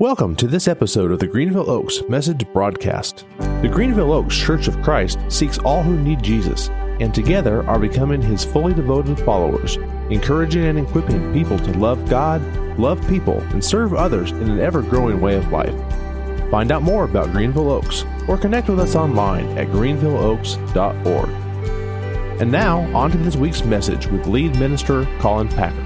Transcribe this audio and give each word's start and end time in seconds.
Welcome 0.00 0.34
to 0.36 0.48
this 0.48 0.66
episode 0.66 1.12
of 1.12 1.20
the 1.20 1.28
Greenville 1.28 1.70
Oaks 1.70 2.02
Message 2.08 2.44
Broadcast. 2.52 3.24
The 3.38 3.70
Greenville 3.72 4.10
Oaks 4.12 4.36
Church 4.36 4.66
of 4.66 4.82
Christ 4.82 5.20
seeks 5.28 5.58
all 5.58 5.84
who 5.84 5.96
need 5.96 6.20
Jesus, 6.20 6.68
and 6.98 7.14
together 7.14 7.64
are 7.68 7.78
becoming 7.78 8.20
his 8.20 8.44
fully 8.44 8.74
devoted 8.74 9.20
followers, 9.20 9.76
encouraging 10.10 10.64
and 10.64 10.80
equipping 10.80 11.32
people 11.32 11.60
to 11.60 11.78
love 11.78 12.08
God, 12.10 12.42
love 12.76 13.06
people, 13.08 13.38
and 13.52 13.64
serve 13.64 13.94
others 13.94 14.32
in 14.32 14.50
an 14.50 14.58
ever 14.58 14.82
growing 14.82 15.20
way 15.20 15.36
of 15.36 15.52
life. 15.52 15.80
Find 16.50 16.72
out 16.72 16.82
more 16.82 17.04
about 17.04 17.30
Greenville 17.30 17.70
Oaks 17.70 18.04
or 18.26 18.36
connect 18.36 18.68
with 18.68 18.80
us 18.80 18.96
online 18.96 19.46
at 19.56 19.68
greenvilleoaks.org. 19.68 21.28
And 22.40 22.50
now, 22.50 22.80
on 22.96 23.12
to 23.12 23.18
this 23.18 23.36
week's 23.36 23.62
message 23.64 24.08
with 24.08 24.26
lead 24.26 24.58
minister 24.58 25.04
Colin 25.20 25.46
Packer. 25.46 25.83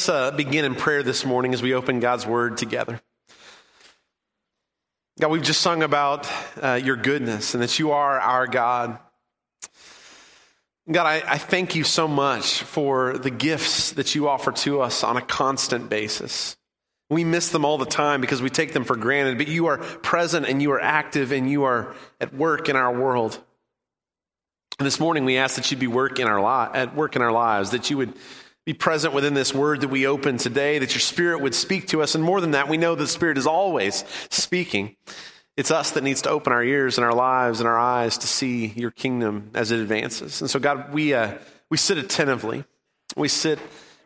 Let 0.00 0.08
us 0.08 0.32
uh, 0.32 0.34
begin 0.34 0.64
in 0.64 0.76
prayer 0.76 1.02
this 1.02 1.26
morning 1.26 1.52
as 1.52 1.60
we 1.60 1.74
open 1.74 2.00
God's 2.00 2.26
Word 2.26 2.56
together. 2.56 3.02
God, 5.20 5.30
we've 5.30 5.42
just 5.42 5.60
sung 5.60 5.82
about 5.82 6.26
uh, 6.56 6.80
your 6.82 6.96
goodness 6.96 7.52
and 7.52 7.62
that 7.62 7.78
you 7.78 7.90
are 7.90 8.18
our 8.18 8.46
God. 8.46 8.98
God, 10.90 11.04
I, 11.04 11.22
I 11.32 11.36
thank 11.36 11.74
you 11.74 11.84
so 11.84 12.08
much 12.08 12.62
for 12.62 13.18
the 13.18 13.28
gifts 13.28 13.92
that 13.92 14.14
you 14.14 14.26
offer 14.26 14.52
to 14.52 14.80
us 14.80 15.04
on 15.04 15.18
a 15.18 15.20
constant 15.20 15.90
basis. 15.90 16.56
We 17.10 17.22
miss 17.22 17.50
them 17.50 17.66
all 17.66 17.76
the 17.76 17.84
time 17.84 18.22
because 18.22 18.40
we 18.40 18.48
take 18.48 18.72
them 18.72 18.84
for 18.84 18.96
granted, 18.96 19.36
but 19.36 19.48
you 19.48 19.66
are 19.66 19.76
present 19.76 20.46
and 20.46 20.62
you 20.62 20.72
are 20.72 20.80
active 20.80 21.30
and 21.30 21.50
you 21.50 21.64
are 21.64 21.94
at 22.22 22.32
work 22.32 22.70
in 22.70 22.76
our 22.76 22.98
world. 22.98 23.38
And 24.78 24.86
this 24.86 24.98
morning 24.98 25.26
we 25.26 25.36
ask 25.36 25.56
that 25.56 25.70
you'd 25.70 25.78
be 25.78 25.88
work 25.88 26.18
in 26.18 26.26
our 26.26 26.40
li- 26.40 26.70
at 26.72 26.94
work 26.96 27.16
in 27.16 27.20
our 27.20 27.32
lives, 27.32 27.72
that 27.72 27.90
you 27.90 27.98
would 27.98 28.14
be 28.66 28.74
present 28.74 29.14
within 29.14 29.34
this 29.34 29.54
word 29.54 29.80
that 29.80 29.88
we 29.88 30.06
open 30.06 30.36
today, 30.36 30.78
that 30.78 30.92
your 30.92 31.00
spirit 31.00 31.40
would 31.40 31.54
speak 31.54 31.88
to 31.88 32.02
us. 32.02 32.14
And 32.14 32.22
more 32.22 32.40
than 32.40 32.50
that, 32.52 32.68
we 32.68 32.76
know 32.76 32.94
the 32.94 33.06
spirit 33.06 33.38
is 33.38 33.46
always 33.46 34.04
speaking. 34.28 34.96
It's 35.56 35.70
us 35.70 35.92
that 35.92 36.04
needs 36.04 36.22
to 36.22 36.30
open 36.30 36.52
our 36.52 36.62
ears 36.62 36.98
and 36.98 37.04
our 37.04 37.14
lives 37.14 37.60
and 37.60 37.68
our 37.68 37.78
eyes 37.78 38.18
to 38.18 38.26
see 38.26 38.66
your 38.66 38.90
kingdom 38.90 39.50
as 39.54 39.70
it 39.70 39.80
advances. 39.80 40.40
And 40.40 40.48
so, 40.48 40.58
God, 40.58 40.92
we, 40.92 41.14
uh, 41.14 41.38
we 41.70 41.76
sit 41.76 41.98
attentively. 41.98 42.64
We 43.16 43.28
sit 43.28 43.58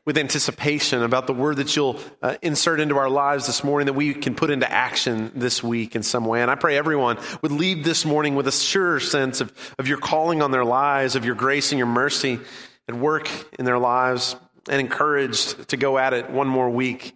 with 0.06 0.18
anticipation 0.18 1.02
about 1.02 1.26
the 1.26 1.32
word 1.32 1.56
that 1.56 1.74
you'll 1.74 1.98
uh, 2.22 2.36
insert 2.42 2.78
into 2.78 2.96
our 2.96 3.08
lives 3.08 3.46
this 3.46 3.64
morning 3.64 3.86
that 3.86 3.94
we 3.94 4.14
can 4.14 4.34
put 4.34 4.50
into 4.50 4.70
action 4.70 5.32
this 5.34 5.62
week 5.62 5.96
in 5.96 6.02
some 6.02 6.26
way. 6.26 6.42
And 6.42 6.50
I 6.50 6.54
pray 6.56 6.76
everyone 6.76 7.18
would 7.42 7.52
leave 7.52 7.84
this 7.84 8.04
morning 8.04 8.34
with 8.34 8.46
a 8.46 8.52
sure 8.52 9.00
sense 9.00 9.40
of, 9.40 9.52
of 9.78 9.88
your 9.88 9.98
calling 9.98 10.42
on 10.42 10.50
their 10.50 10.64
lives, 10.64 11.16
of 11.16 11.24
your 11.24 11.34
grace 11.34 11.72
and 11.72 11.78
your 11.78 11.86
mercy 11.86 12.38
at 12.86 12.94
work 12.94 13.30
in 13.58 13.64
their 13.64 13.78
lives 13.78 14.36
and 14.68 14.80
encouraged 14.80 15.68
to 15.68 15.76
go 15.76 15.98
at 15.98 16.12
it 16.12 16.30
one 16.30 16.48
more 16.48 16.70
week. 16.70 17.14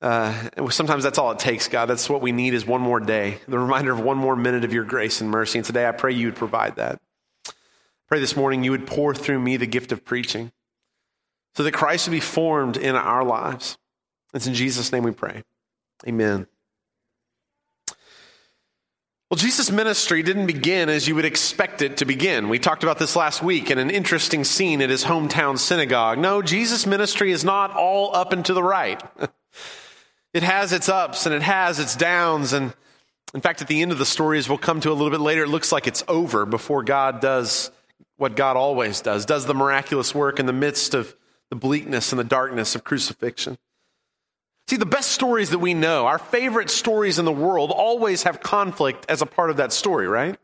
Uh, 0.00 0.50
sometimes 0.70 1.02
that's 1.02 1.18
all 1.18 1.30
it 1.32 1.38
takes, 1.38 1.68
God. 1.68 1.86
That's 1.86 2.10
what 2.10 2.20
we 2.20 2.32
need 2.32 2.54
is 2.54 2.66
one 2.66 2.80
more 2.80 3.00
day, 3.00 3.38
the 3.48 3.58
reminder 3.58 3.92
of 3.92 4.00
one 4.00 4.18
more 4.18 4.36
minute 4.36 4.64
of 4.64 4.72
your 4.72 4.84
grace 4.84 5.20
and 5.20 5.30
mercy. 5.30 5.58
And 5.58 5.66
today 5.66 5.86
I 5.86 5.92
pray 5.92 6.12
you 6.12 6.26
would 6.26 6.36
provide 6.36 6.76
that. 6.76 7.00
Pray 8.08 8.20
this 8.20 8.36
morning 8.36 8.64
you 8.64 8.70
would 8.70 8.86
pour 8.86 9.14
through 9.14 9.40
me 9.40 9.56
the 9.56 9.66
gift 9.66 9.92
of 9.92 10.04
preaching 10.04 10.52
so 11.54 11.62
that 11.62 11.72
Christ 11.72 12.06
would 12.06 12.12
be 12.12 12.20
formed 12.20 12.76
in 12.76 12.96
our 12.96 13.24
lives. 13.24 13.78
It's 14.34 14.46
in 14.46 14.54
Jesus' 14.54 14.92
name 14.92 15.04
we 15.04 15.12
pray. 15.12 15.42
Amen. 16.06 16.46
Well, 19.30 19.38
Jesus' 19.38 19.70
ministry 19.70 20.22
didn't 20.22 20.46
begin 20.46 20.88
as 20.88 21.08
you 21.08 21.14
would 21.14 21.24
expect 21.24 21.82
it 21.82 21.96
to 21.96 22.04
begin. 22.04 22.48
We 22.48 22.58
talked 22.58 22.82
about 22.82 22.98
this 22.98 23.16
last 23.16 23.42
week 23.42 23.70
in 23.70 23.78
an 23.78 23.90
interesting 23.90 24.44
scene 24.44 24.82
at 24.82 24.90
his 24.90 25.04
hometown 25.04 25.58
synagogue. 25.58 26.18
No, 26.18 26.42
Jesus' 26.42 26.86
ministry 26.86 27.32
is 27.32 27.42
not 27.42 27.72
all 27.72 28.14
up 28.14 28.32
and 28.32 28.44
to 28.44 28.54
the 28.54 28.62
right. 28.62 29.02
It 30.34 30.42
has 30.42 30.72
its 30.72 30.88
ups 30.88 31.26
and 31.26 31.34
it 31.34 31.42
has 31.42 31.78
its 31.78 31.94
downs. 31.94 32.52
And 32.52 32.74
in 33.32 33.40
fact, 33.40 33.62
at 33.62 33.68
the 33.68 33.80
end 33.80 33.92
of 33.92 33.98
the 33.98 34.04
story, 34.04 34.36
as 34.38 34.48
we'll 34.48 34.58
come 34.58 34.80
to 34.80 34.90
a 34.90 34.92
little 34.92 35.10
bit 35.10 35.20
later, 35.20 35.44
it 35.44 35.48
looks 35.48 35.70
like 35.70 35.86
it's 35.86 36.02
over 36.08 36.44
before 36.44 36.82
God 36.82 37.20
does 37.20 37.70
what 38.16 38.34
God 38.34 38.56
always 38.56 39.00
does, 39.00 39.24
does 39.24 39.46
the 39.46 39.54
miraculous 39.54 40.12
work 40.14 40.40
in 40.40 40.46
the 40.46 40.52
midst 40.52 40.92
of 40.92 41.14
the 41.50 41.56
bleakness 41.56 42.12
and 42.12 42.18
the 42.18 42.24
darkness 42.24 42.74
of 42.74 42.82
crucifixion. 42.82 43.58
See, 44.68 44.76
the 44.76 44.86
best 44.86 45.10
stories 45.10 45.50
that 45.50 45.58
we 45.58 45.74
know, 45.74 46.06
our 46.06 46.18
favorite 46.18 46.70
stories 46.70 47.18
in 47.18 47.26
the 47.26 47.32
world, 47.32 47.70
always 47.70 48.22
have 48.22 48.40
conflict 48.40 49.04
as 49.08 49.20
a 49.20 49.26
part 49.26 49.50
of 49.50 49.58
that 49.58 49.72
story, 49.72 50.08
right? 50.08 50.38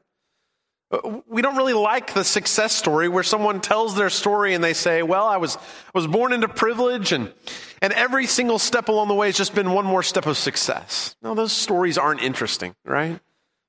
Uh, 0.90 1.20
we 1.26 1.40
don't 1.40 1.56
really 1.56 1.72
like 1.72 2.12
the 2.12 2.24
success 2.24 2.74
story 2.74 3.08
where 3.08 3.22
someone 3.22 3.60
tells 3.60 3.94
their 3.94 4.10
story 4.10 4.52
and 4.54 4.62
they 4.62 4.74
say, 4.74 5.02
well, 5.02 5.26
I 5.26 5.38
was, 5.38 5.56
was 5.94 6.06
born 6.06 6.32
into 6.32 6.48
privilege 6.48 7.12
and, 7.12 7.32
and 7.80 7.92
every 7.94 8.26
single 8.26 8.58
step 8.58 8.88
along 8.88 9.08
the 9.08 9.14
way 9.14 9.28
has 9.28 9.36
just 9.36 9.54
been 9.54 9.72
one 9.72 9.86
more 9.86 10.02
step 10.02 10.26
of 10.26 10.36
success. 10.36 11.16
No, 11.22 11.34
those 11.34 11.52
stories 11.52 11.96
aren't 11.96 12.20
interesting, 12.20 12.74
right? 12.84 13.20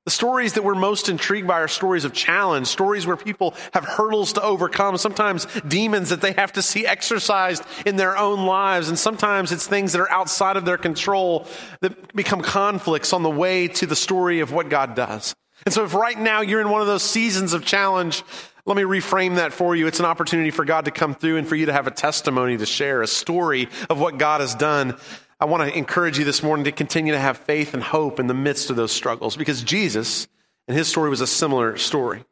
The 0.04 0.10
stories 0.10 0.54
that 0.54 0.64
we're 0.64 0.74
most 0.74 1.08
intrigued 1.08 1.46
by 1.46 1.60
are 1.60 1.68
stories 1.68 2.04
of 2.04 2.12
challenge, 2.12 2.66
stories 2.66 3.06
where 3.06 3.16
people 3.16 3.54
have 3.72 3.84
hurdles 3.84 4.32
to 4.32 4.42
overcome, 4.42 4.96
sometimes 4.96 5.46
demons 5.68 6.08
that 6.08 6.20
they 6.20 6.32
have 6.32 6.52
to 6.54 6.62
see 6.62 6.84
exorcised 6.84 7.62
in 7.86 7.94
their 7.94 8.18
own 8.18 8.44
lives, 8.44 8.88
and 8.88 8.98
sometimes 8.98 9.52
it's 9.52 9.68
things 9.68 9.92
that 9.92 10.00
are 10.00 10.10
outside 10.10 10.56
of 10.56 10.64
their 10.64 10.76
control 10.76 11.46
that 11.82 12.16
become 12.16 12.42
conflicts 12.42 13.12
on 13.12 13.22
the 13.22 13.30
way 13.30 13.68
to 13.68 13.86
the 13.86 13.94
story 13.94 14.40
of 14.40 14.50
what 14.50 14.68
God 14.68 14.96
does. 14.96 15.36
And 15.64 15.72
so 15.72 15.84
if 15.84 15.94
right 15.94 16.18
now 16.18 16.40
you're 16.40 16.60
in 16.60 16.70
one 16.70 16.80
of 16.80 16.88
those 16.88 17.04
seasons 17.04 17.52
of 17.52 17.64
challenge, 17.64 18.24
let 18.66 18.76
me 18.76 18.82
reframe 18.82 19.36
that 19.36 19.52
for 19.52 19.76
you. 19.76 19.86
It's 19.86 20.00
an 20.00 20.06
opportunity 20.06 20.50
for 20.50 20.64
God 20.64 20.86
to 20.86 20.90
come 20.90 21.14
through 21.14 21.36
and 21.36 21.46
for 21.46 21.54
you 21.54 21.66
to 21.66 21.72
have 21.72 21.86
a 21.86 21.92
testimony 21.92 22.56
to 22.56 22.66
share, 22.66 23.02
a 23.02 23.06
story 23.06 23.68
of 23.88 24.00
what 24.00 24.18
God 24.18 24.40
has 24.40 24.56
done. 24.56 24.96
I 25.42 25.44
want 25.44 25.68
to 25.68 25.76
encourage 25.76 26.20
you 26.20 26.24
this 26.24 26.40
morning 26.40 26.66
to 26.66 26.70
continue 26.70 27.12
to 27.14 27.18
have 27.18 27.36
faith 27.36 27.74
and 27.74 27.82
hope 27.82 28.20
in 28.20 28.28
the 28.28 28.32
midst 28.32 28.70
of 28.70 28.76
those 28.76 28.92
struggles 28.92 29.36
because 29.36 29.60
Jesus 29.64 30.28
and 30.68 30.76
his 30.76 30.86
story 30.86 31.10
was 31.10 31.20
a 31.20 31.26
similar 31.26 31.76
story. 31.76 32.24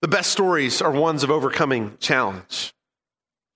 The 0.00 0.06
best 0.06 0.30
stories 0.30 0.80
are 0.80 0.92
ones 0.92 1.24
of 1.24 1.32
overcoming 1.32 1.96
challenge. 1.98 2.72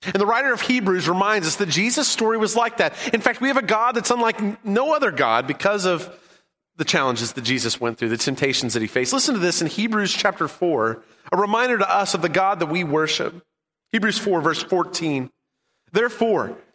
And 0.03 0.15
the 0.15 0.27
writer 0.27 0.53
of 0.53 0.63
Hebrews 0.63 1.09
reminds 1.09 1.47
us 1.47 1.55
that 1.57 1.69
Jesus' 1.69 2.09
story 2.09 2.39
was 2.39 2.57
like 2.57 2.79
that. 2.79 2.93
In 3.15 3.21
fact, 3.21 3.41
we 3.41 3.47
have 3.47 3.57
a 3.57 3.63
God 3.63 3.95
that's 3.95 4.11
unlike 4.11 4.65
no 4.65 4.97
other 4.97 5.13
God 5.13 5.47
because 5.47 5.85
of 5.85 6.13
the 6.75 6.85
challenges 6.85 7.35
that 7.35 7.43
Jesus 7.43 7.81
went 7.81 7.99
through, 7.99 8.09
the 8.09 8.17
temptations 8.17 8.75
that 8.75 8.83
he 8.83 8.89
faced. 8.89 9.13
Listen 9.13 9.35
to 9.35 9.41
this 9.41 9.63
in 9.63 9.69
Hebrews 9.69 10.13
chapter 10.13 10.49
4, 10.49 11.01
a 11.31 11.37
reminder 11.37 11.79
to 11.79 11.89
us 11.89 12.15
of 12.15 12.23
the 12.23 12.29
God 12.29 12.59
that 12.59 12.67
we 12.67 12.83
worship. 12.83 13.45
Hebrews 13.93 14.19
4, 14.19 14.41
verse 14.41 14.61
14. 14.61 15.31
Therefore, 15.93 16.59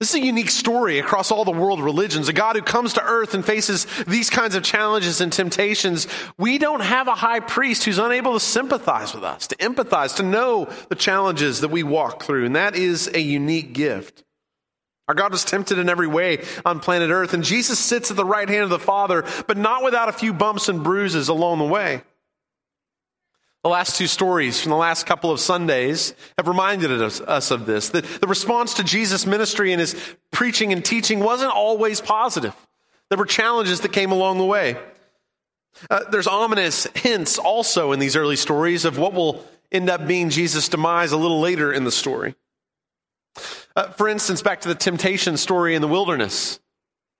This 0.00 0.14
is 0.14 0.22
a 0.22 0.24
unique 0.24 0.48
story 0.48 0.98
across 0.98 1.30
all 1.30 1.44
the 1.44 1.50
world 1.50 1.82
religions. 1.82 2.26
A 2.30 2.32
God 2.32 2.56
who 2.56 2.62
comes 2.62 2.94
to 2.94 3.04
earth 3.04 3.34
and 3.34 3.44
faces 3.44 3.86
these 4.06 4.30
kinds 4.30 4.54
of 4.54 4.62
challenges 4.62 5.20
and 5.20 5.30
temptations. 5.30 6.06
We 6.38 6.56
don't 6.56 6.80
have 6.80 7.06
a 7.06 7.14
high 7.14 7.40
priest 7.40 7.84
who's 7.84 7.98
unable 7.98 8.32
to 8.32 8.40
sympathize 8.40 9.12
with 9.12 9.24
us, 9.24 9.46
to 9.48 9.56
empathize, 9.56 10.16
to 10.16 10.22
know 10.22 10.70
the 10.88 10.94
challenges 10.94 11.60
that 11.60 11.68
we 11.68 11.82
walk 11.82 12.22
through. 12.22 12.46
And 12.46 12.56
that 12.56 12.76
is 12.76 13.10
a 13.12 13.20
unique 13.20 13.74
gift. 13.74 14.24
Our 15.06 15.14
God 15.14 15.32
was 15.32 15.44
tempted 15.44 15.76
in 15.76 15.90
every 15.90 16.06
way 16.06 16.46
on 16.64 16.80
planet 16.80 17.10
earth, 17.10 17.34
and 17.34 17.44
Jesus 17.44 17.78
sits 17.78 18.10
at 18.10 18.16
the 18.16 18.24
right 18.24 18.48
hand 18.48 18.62
of 18.62 18.70
the 18.70 18.78
Father, 18.78 19.26
but 19.46 19.58
not 19.58 19.84
without 19.84 20.08
a 20.08 20.12
few 20.12 20.32
bumps 20.32 20.70
and 20.70 20.82
bruises 20.82 21.28
along 21.28 21.58
the 21.58 21.64
way. 21.66 22.00
The 23.62 23.68
last 23.68 23.96
two 23.96 24.06
stories 24.06 24.60
from 24.60 24.70
the 24.70 24.76
last 24.76 25.04
couple 25.04 25.30
of 25.30 25.38
Sundays 25.38 26.14
have 26.38 26.48
reminded 26.48 26.90
us, 27.02 27.50
of 27.50 27.66
this. 27.66 27.90
The, 27.90 28.00
the 28.00 28.26
response 28.26 28.74
to 28.74 28.84
Jesus' 28.84 29.26
ministry 29.26 29.72
and 29.72 29.80
his 29.80 29.94
preaching 30.30 30.72
and 30.72 30.82
teaching 30.82 31.20
wasn't 31.20 31.52
always 31.52 32.00
positive. 32.00 32.54
There 33.10 33.18
were 33.18 33.26
challenges 33.26 33.80
that 33.80 33.92
came 33.92 34.12
along 34.12 34.38
the 34.38 34.46
way. 34.46 34.78
Uh, 35.90 36.04
there's 36.10 36.26
ominous 36.26 36.86
hints 36.94 37.38
also 37.38 37.92
in 37.92 37.98
these 37.98 38.16
early 38.16 38.36
stories 38.36 38.84
of 38.84 38.98
what 38.98 39.12
will 39.12 39.44
end 39.70 39.90
up 39.90 40.06
being 40.06 40.30
Jesus' 40.30 40.68
demise 40.68 41.12
a 41.12 41.16
little 41.16 41.40
later 41.40 41.72
in 41.72 41.84
the 41.84 41.92
story. 41.92 42.34
Uh, 43.76 43.88
for 43.90 44.08
instance, 44.08 44.42
back 44.42 44.62
to 44.62 44.68
the 44.68 44.74
temptation 44.74 45.36
story 45.36 45.74
in 45.74 45.82
the 45.82 45.88
wilderness. 45.88 46.60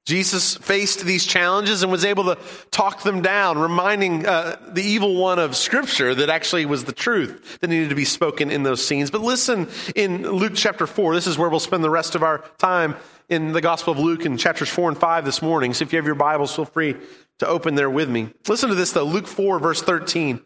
Jesus 0.06 0.56
faced 0.56 1.04
these 1.04 1.26
challenges 1.26 1.82
and 1.82 1.92
was 1.92 2.04
able 2.04 2.24
to 2.24 2.38
talk 2.70 3.02
them 3.02 3.22
down, 3.22 3.58
reminding 3.58 4.26
uh, 4.26 4.56
the 4.72 4.82
evil 4.82 5.16
one 5.16 5.38
of 5.38 5.54
Scripture 5.56 6.14
that 6.14 6.30
actually 6.30 6.66
was 6.66 6.84
the 6.84 6.92
truth 6.92 7.58
that 7.60 7.68
needed 7.68 7.90
to 7.90 7.94
be 7.94 8.04
spoken 8.04 8.50
in 8.50 8.62
those 8.62 8.84
scenes. 8.84 9.10
But 9.10 9.20
listen 9.20 9.68
in 9.94 10.28
Luke 10.28 10.54
chapter 10.56 10.86
4. 10.86 11.14
This 11.14 11.26
is 11.26 11.38
where 11.38 11.48
we'll 11.48 11.60
spend 11.60 11.84
the 11.84 11.90
rest 11.90 12.14
of 12.14 12.22
our 12.22 12.38
time 12.58 12.96
in 13.28 13.52
the 13.52 13.60
Gospel 13.60 13.92
of 13.92 13.98
Luke 13.98 14.26
in 14.26 14.36
chapters 14.36 14.68
4 14.68 14.88
and 14.88 14.98
5 14.98 15.24
this 15.24 15.42
morning. 15.42 15.74
So 15.74 15.84
if 15.84 15.92
you 15.92 15.98
have 15.98 16.06
your 16.06 16.16
Bibles, 16.16 16.54
feel 16.54 16.64
free 16.64 16.96
to 17.38 17.46
open 17.46 17.74
there 17.74 17.90
with 17.90 18.08
me. 18.08 18.30
Listen 18.48 18.68
to 18.70 18.74
this 18.74 18.92
though 18.92 19.04
Luke 19.04 19.26
4, 19.26 19.58
verse 19.58 19.82
13. 19.82 20.40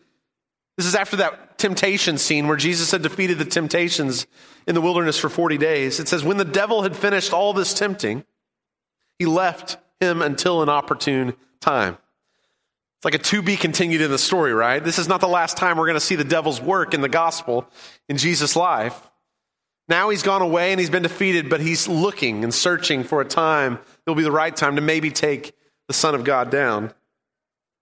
This 0.77 0.87
is 0.87 0.95
after 0.95 1.17
that 1.17 1.57
temptation 1.59 2.19
scene 2.19 2.49
where 2.49 2.57
Jesus 2.57 2.91
had 2.91 3.03
defeated 3.03 3.39
the 3.39 3.45
temptations 3.45 4.27
in 4.67 4.75
the 4.75 4.81
wilderness 4.81 5.19
for 5.19 5.29
40 5.29 5.57
days. 5.57 6.01
It 6.01 6.09
says, 6.09 6.25
When 6.25 6.37
the 6.37 6.45
devil 6.45 6.83
had 6.83 6.97
finished 6.97 7.33
all 7.33 7.53
this 7.53 7.73
tempting, 7.75 8.25
he 9.19 9.27
left 9.27 9.77
him 10.01 10.23
until 10.23 10.63
an 10.63 10.69
opportune 10.69 11.35
time. 11.61 11.97
It's 12.99 13.05
like 13.05 13.15
a 13.15 13.19
to 13.19 13.43
be 13.43 13.57
continued 13.57 14.01
in 14.01 14.11
the 14.11 14.19
story, 14.19 14.53
right? 14.53 14.83
This 14.83 14.99
is 14.99 15.09
not 15.09 15.21
the 15.21 15.29
last 15.29 15.57
time 15.57 15.77
we're 15.77 15.87
going 15.87 15.95
to 15.95 16.01
see 16.01 16.17
the 16.17 16.25
devil's 16.25 16.61
work 16.61 16.95
in 16.95 17.01
the 17.01 17.09
gospel 17.09 17.69
in 18.09 18.17
Jesus' 18.17 18.57
life. 18.57 19.11
Now 19.89 20.09
he's 20.09 20.23
gone 20.23 20.43
away 20.43 20.73
and 20.73 20.81
he's 20.81 20.91
been 20.91 21.03
defeated, 21.03 21.51
but 21.51 21.61
he's 21.61 21.87
looking 21.87 22.43
and 22.43 22.55
searching 22.55 23.05
for 23.05 23.21
a 23.21 23.27
time 23.27 23.75
that 23.75 24.11
will 24.11 24.15
be 24.15 24.23
the 24.23 24.33
right 24.33 24.55
time 24.55 24.77
to 24.77 24.83
maybe 24.83 25.11
take 25.11 25.53
the 25.89 25.95
Son 25.95 26.15
of 26.15 26.25
God 26.25 26.51
down. 26.51 26.93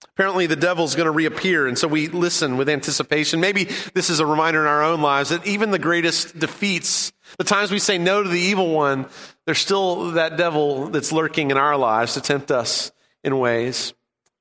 Apparently, 0.08 0.46
the 0.46 0.56
devil's 0.56 0.94
going 0.94 1.06
to 1.06 1.12
reappear, 1.12 1.66
and 1.66 1.78
so 1.78 1.88
we 1.88 2.08
listen 2.08 2.56
with 2.56 2.68
anticipation. 2.68 3.40
Maybe 3.40 3.68
this 3.94 4.10
is 4.10 4.20
a 4.20 4.26
reminder 4.26 4.60
in 4.60 4.66
our 4.66 4.82
own 4.82 5.00
lives 5.00 5.30
that 5.30 5.46
even 5.46 5.70
the 5.70 5.78
greatest 5.78 6.38
defeats, 6.38 7.12
the 7.38 7.44
times 7.44 7.70
we 7.70 7.78
say 7.78 7.98
no 7.98 8.22
to 8.22 8.28
the 8.28 8.40
evil 8.40 8.70
one, 8.70 9.06
there's 9.44 9.58
still 9.58 10.12
that 10.12 10.36
devil 10.36 10.88
that's 10.88 11.12
lurking 11.12 11.50
in 11.50 11.56
our 11.56 11.76
lives 11.76 12.14
to 12.14 12.20
tempt 12.20 12.50
us 12.50 12.92
in 13.24 13.38
ways. 13.38 13.94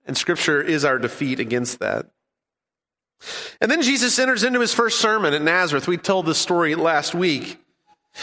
And 0.05 0.17
Scripture 0.17 0.61
is 0.61 0.85
our 0.85 0.99
defeat 0.99 1.39
against 1.39 1.79
that. 1.79 2.07
And 3.59 3.69
then 3.69 3.81
Jesus 3.81 4.17
enters 4.17 4.43
into 4.43 4.59
his 4.59 4.73
first 4.73 4.99
sermon 4.99 5.33
at 5.33 5.41
Nazareth. 5.41 5.87
We 5.87 5.97
told 5.97 6.25
this 6.25 6.39
story 6.39 6.75
last 6.75 7.13
week. 7.13 7.57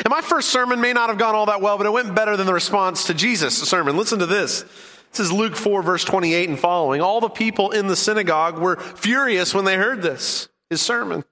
And 0.05 0.11
my 0.11 0.21
first 0.21 0.51
sermon 0.51 0.81
may 0.81 0.93
not 0.93 1.09
have 1.09 1.19
gone 1.19 1.35
all 1.35 1.47
that 1.47 1.63
well, 1.63 1.79
but 1.79 1.87
it 1.87 1.93
went 1.93 2.15
better 2.15 2.37
than 2.37 2.47
the 2.47 2.53
response 2.53 3.05
to 3.07 3.15
Jesus' 3.15 3.57
sermon. 3.69 3.97
Listen 3.97 4.19
to 4.19 4.27
this. 4.27 4.65
This 5.11 5.21
is 5.21 5.33
Luke 5.33 5.57
4, 5.57 5.83
verse 5.83 6.05
28 6.05 6.49
and 6.49 6.59
following. 6.59 7.01
All 7.01 7.21
the 7.21 7.31
people 7.31 7.71
in 7.71 7.87
the 7.87 7.97
synagogue 7.97 8.59
were 8.59 8.77
furious 8.77 9.55
when 9.55 9.65
they 9.65 9.77
heard 9.77 10.03
this, 10.03 10.49
his 10.69 10.83
sermon. 10.83 11.25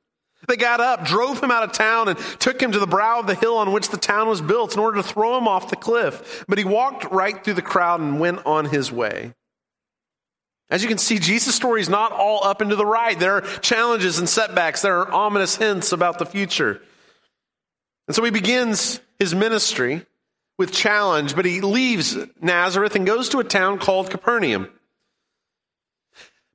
They 0.46 0.56
got 0.56 0.80
up, 0.80 1.04
drove 1.04 1.42
him 1.42 1.50
out 1.50 1.62
of 1.62 1.72
town, 1.72 2.08
and 2.08 2.18
took 2.38 2.60
him 2.60 2.72
to 2.72 2.78
the 2.78 2.86
brow 2.86 3.20
of 3.20 3.26
the 3.26 3.34
hill 3.34 3.56
on 3.56 3.72
which 3.72 3.88
the 3.88 3.96
town 3.96 4.28
was 4.28 4.40
built 4.40 4.74
in 4.74 4.80
order 4.80 4.96
to 4.98 5.02
throw 5.02 5.36
him 5.38 5.48
off 5.48 5.70
the 5.70 5.76
cliff. 5.76 6.44
But 6.48 6.58
he 6.58 6.64
walked 6.64 7.10
right 7.10 7.42
through 7.42 7.54
the 7.54 7.62
crowd 7.62 8.00
and 8.00 8.20
went 8.20 8.44
on 8.46 8.66
his 8.66 8.92
way. 8.92 9.34
As 10.68 10.82
you 10.82 10.88
can 10.88 10.98
see, 10.98 11.18
Jesus' 11.18 11.54
story 11.54 11.80
is 11.80 11.88
not 11.88 12.12
all 12.12 12.44
up 12.44 12.60
and 12.60 12.70
to 12.70 12.76
the 12.76 12.86
right. 12.86 13.18
There 13.18 13.36
are 13.36 13.42
challenges 13.60 14.18
and 14.18 14.28
setbacks. 14.28 14.82
There 14.82 14.98
are 14.98 15.12
ominous 15.12 15.56
hints 15.56 15.92
about 15.92 16.18
the 16.18 16.26
future. 16.26 16.80
And 18.08 18.16
so 18.16 18.24
he 18.24 18.30
begins 18.30 19.00
his 19.18 19.34
ministry 19.34 20.04
with 20.58 20.72
challenge, 20.72 21.36
but 21.36 21.44
he 21.44 21.60
leaves 21.60 22.16
Nazareth 22.40 22.96
and 22.96 23.06
goes 23.06 23.28
to 23.30 23.38
a 23.38 23.44
town 23.44 23.78
called 23.78 24.10
Capernaum. 24.10 24.68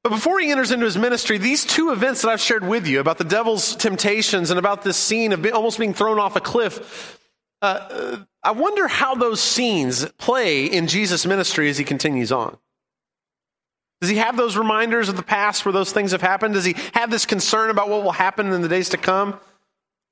But 0.03 0.09
before 0.09 0.39
he 0.39 0.49
enters 0.49 0.71
into 0.71 0.85
his 0.85 0.97
ministry, 0.97 1.37
these 1.37 1.63
two 1.63 1.91
events 1.91 2.21
that 2.21 2.29
I've 2.29 2.41
shared 2.41 2.67
with 2.67 2.87
you 2.87 2.99
about 2.99 3.19
the 3.19 3.23
devil's 3.23 3.75
temptations 3.75 4.49
and 4.49 4.57
about 4.57 4.81
this 4.81 4.97
scene 4.97 5.31
of 5.31 5.45
almost 5.53 5.77
being 5.77 5.93
thrown 5.93 6.19
off 6.19 6.35
a 6.35 6.41
cliff, 6.41 7.19
uh, 7.61 8.17
I 8.43 8.51
wonder 8.51 8.87
how 8.87 9.13
those 9.13 9.39
scenes 9.39 10.05
play 10.17 10.65
in 10.65 10.87
Jesus' 10.87 11.25
ministry 11.25 11.69
as 11.69 11.77
he 11.77 11.83
continues 11.83 12.31
on. 12.31 12.57
Does 13.99 14.09
he 14.09 14.17
have 14.17 14.35
those 14.35 14.57
reminders 14.57 15.09
of 15.09 15.15
the 15.15 15.23
past 15.23 15.63
where 15.63 15.71
those 15.71 15.91
things 15.91 16.11
have 16.11 16.23
happened? 16.23 16.55
Does 16.55 16.65
he 16.65 16.75
have 16.93 17.11
this 17.11 17.27
concern 17.27 17.69
about 17.69 17.87
what 17.87 18.03
will 18.03 18.11
happen 18.11 18.51
in 18.51 18.63
the 18.63 18.67
days 18.67 18.89
to 18.89 18.97
come? 18.97 19.39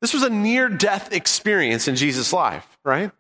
This 0.02 0.14
was 0.14 0.22
a 0.22 0.30
near 0.30 0.70
death 0.70 1.12
experience 1.12 1.88
in 1.88 1.96
Jesus' 1.96 2.32
life, 2.32 2.78
right? 2.86 3.12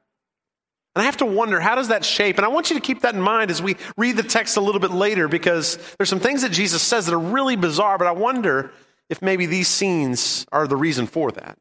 And 0.99 1.03
I 1.03 1.05
have 1.05 1.17
to 1.17 1.25
wonder, 1.25 1.61
how 1.61 1.75
does 1.75 1.87
that 1.87 2.03
shape? 2.03 2.35
And 2.35 2.43
I 2.43 2.49
want 2.49 2.69
you 2.69 2.75
to 2.75 2.81
keep 2.81 3.03
that 3.03 3.15
in 3.15 3.21
mind 3.21 3.51
as 3.51 3.61
we 3.61 3.77
read 3.95 4.17
the 4.17 4.21
text 4.21 4.57
a 4.57 4.59
little 4.59 4.81
bit 4.81 4.91
later 4.91 5.29
because 5.29 5.77
there's 5.97 6.09
some 6.09 6.19
things 6.19 6.41
that 6.41 6.51
Jesus 6.51 6.81
says 6.81 7.05
that 7.05 7.15
are 7.15 7.17
really 7.17 7.55
bizarre, 7.55 7.97
but 7.97 8.05
I 8.05 8.11
wonder 8.11 8.73
if 9.07 9.21
maybe 9.21 9.45
these 9.45 9.69
scenes 9.69 10.45
are 10.51 10.67
the 10.67 10.75
reason 10.75 11.07
for 11.07 11.31
that. 11.31 11.57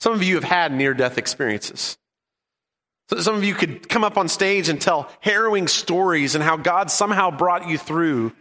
Some 0.00 0.14
of 0.14 0.24
you 0.24 0.34
have 0.34 0.42
had 0.42 0.72
near 0.72 0.94
death 0.94 1.16
experiences. 1.16 1.96
Some 3.20 3.36
of 3.36 3.44
you 3.44 3.54
could 3.54 3.88
come 3.88 4.02
up 4.02 4.18
on 4.18 4.26
stage 4.26 4.68
and 4.68 4.80
tell 4.80 5.08
harrowing 5.20 5.68
stories 5.68 6.34
and 6.34 6.42
how 6.42 6.56
God 6.56 6.90
somehow 6.90 7.30
brought 7.30 7.68
you 7.68 7.78
through 7.78 8.32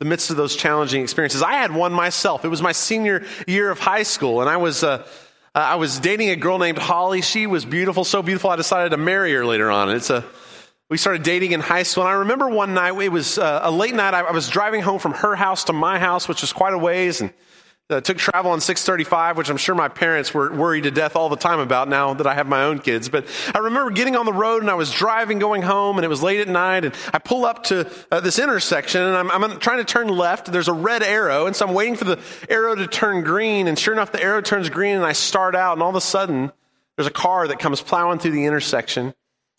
the 0.00 0.04
midst 0.04 0.30
of 0.30 0.36
those 0.36 0.56
challenging 0.56 1.00
experiences. 1.00 1.44
I 1.44 1.52
had 1.52 1.72
one 1.72 1.92
myself. 1.92 2.44
It 2.44 2.48
was 2.48 2.60
my 2.60 2.72
senior 2.72 3.24
year 3.46 3.70
of 3.70 3.78
high 3.78 4.02
school, 4.02 4.40
and 4.40 4.50
I 4.50 4.56
was 4.56 4.82
uh, 4.82 5.06
uh, 5.54 5.58
I 5.58 5.74
was 5.74 5.98
dating 6.00 6.30
a 6.30 6.36
girl 6.36 6.58
named 6.58 6.78
Holly. 6.78 7.20
She 7.20 7.46
was 7.46 7.64
beautiful, 7.64 8.04
so 8.04 8.22
beautiful 8.22 8.50
I 8.50 8.56
decided 8.56 8.90
to 8.90 8.96
marry 8.96 9.32
her 9.32 9.44
later 9.44 9.70
on. 9.70 9.90
It's 9.90 10.10
a 10.10 10.24
we 10.88 10.98
started 10.98 11.22
dating 11.22 11.52
in 11.52 11.60
high 11.60 11.84
school, 11.84 12.04
and 12.04 12.10
I 12.10 12.16
remember 12.16 12.50
one 12.50 12.74
night 12.74 12.94
it 13.00 13.08
was 13.08 13.38
uh, 13.38 13.60
a 13.62 13.70
late 13.70 13.94
night. 13.94 14.12
I, 14.12 14.20
I 14.20 14.32
was 14.32 14.48
driving 14.48 14.82
home 14.82 14.98
from 14.98 15.12
her 15.14 15.34
house 15.34 15.64
to 15.64 15.72
my 15.72 15.98
house, 15.98 16.28
which 16.28 16.42
was 16.42 16.52
quite 16.52 16.74
a 16.74 16.78
ways, 16.78 17.22
and 17.22 17.32
uh, 17.90 18.00
took 18.00 18.16
travel 18.16 18.50
on 18.52 18.60
635, 18.60 19.36
which 19.36 19.50
I'm 19.50 19.56
sure 19.56 19.74
my 19.74 19.88
parents 19.88 20.32
were 20.32 20.52
worried 20.52 20.84
to 20.84 20.90
death 20.90 21.14
all 21.14 21.28
the 21.28 21.36
time 21.36 21.60
about 21.60 21.88
now 21.88 22.14
that 22.14 22.26
I 22.26 22.34
have 22.34 22.46
my 22.46 22.64
own 22.64 22.78
kids. 22.78 23.08
But 23.08 23.26
I 23.54 23.58
remember 23.58 23.90
getting 23.90 24.16
on 24.16 24.26
the 24.26 24.32
road 24.32 24.62
and 24.62 24.70
I 24.70 24.74
was 24.74 24.90
driving 24.90 25.38
going 25.38 25.62
home 25.62 25.98
and 25.98 26.04
it 26.04 26.08
was 26.08 26.22
late 26.22 26.40
at 26.40 26.48
night 26.48 26.84
and 26.84 26.94
I 27.12 27.18
pull 27.18 27.44
up 27.44 27.64
to 27.64 27.90
uh, 28.10 28.20
this 28.20 28.38
intersection 28.38 29.02
and 29.02 29.16
I'm, 29.16 29.30
I'm, 29.30 29.58
trying 29.58 29.78
to 29.78 29.84
turn 29.84 30.08
left. 30.08 30.50
There's 30.50 30.68
a 30.68 30.72
red 30.72 31.02
arrow 31.02 31.46
and 31.46 31.54
so 31.54 31.66
I'm 31.66 31.74
waiting 31.74 31.96
for 31.96 32.04
the 32.04 32.18
arrow 32.48 32.74
to 32.74 32.86
turn 32.86 33.22
green 33.22 33.68
and 33.68 33.78
sure 33.78 33.92
enough 33.92 34.12
the 34.12 34.22
arrow 34.22 34.40
turns 34.40 34.70
green 34.70 34.96
and 34.96 35.04
I 35.04 35.12
start 35.12 35.54
out 35.54 35.74
and 35.74 35.82
all 35.82 35.90
of 35.90 35.96
a 35.96 36.00
sudden 36.00 36.52
there's 36.96 37.08
a 37.08 37.12
car 37.12 37.48
that 37.48 37.58
comes 37.58 37.80
plowing 37.80 38.18
through 38.18 38.32
the 38.32 38.46
intersection 38.46 39.14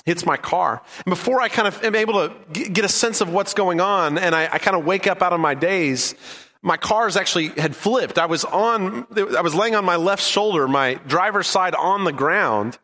hits 0.05 0.25
my 0.25 0.35
car. 0.35 0.81
And 1.05 1.11
before 1.11 1.41
I 1.41 1.47
kind 1.47 1.65
of 1.65 1.81
am 1.83 1.95
able 1.95 2.27
to 2.27 2.33
get 2.51 2.83
a 2.83 2.89
sense 2.89 3.21
of 3.21 3.31
what's 3.31 3.53
going 3.53 3.80
on 3.80 4.18
and 4.18 4.35
I, 4.35 4.49
I 4.51 4.57
kind 4.57 4.75
of 4.75 4.85
wake 4.85 5.07
up 5.07 5.21
out 5.21 5.31
of 5.31 5.39
my 5.39 5.53
daze, 5.53 6.15
my 6.63 6.77
cars 6.77 7.17
actually 7.17 7.49
had 7.49 7.75
flipped. 7.75 8.17
I 8.17 8.25
was 8.25 8.45
on, 8.45 9.05
I 9.37 9.41
was 9.41 9.53
laying 9.53 9.75
on 9.75 9.83
my 9.83 9.97
left 9.97 10.23
shoulder, 10.23 10.65
my 10.67 10.95
driver's 11.05 11.47
side 11.47 11.75
on 11.75 12.05
the 12.05 12.13
ground. 12.13 12.79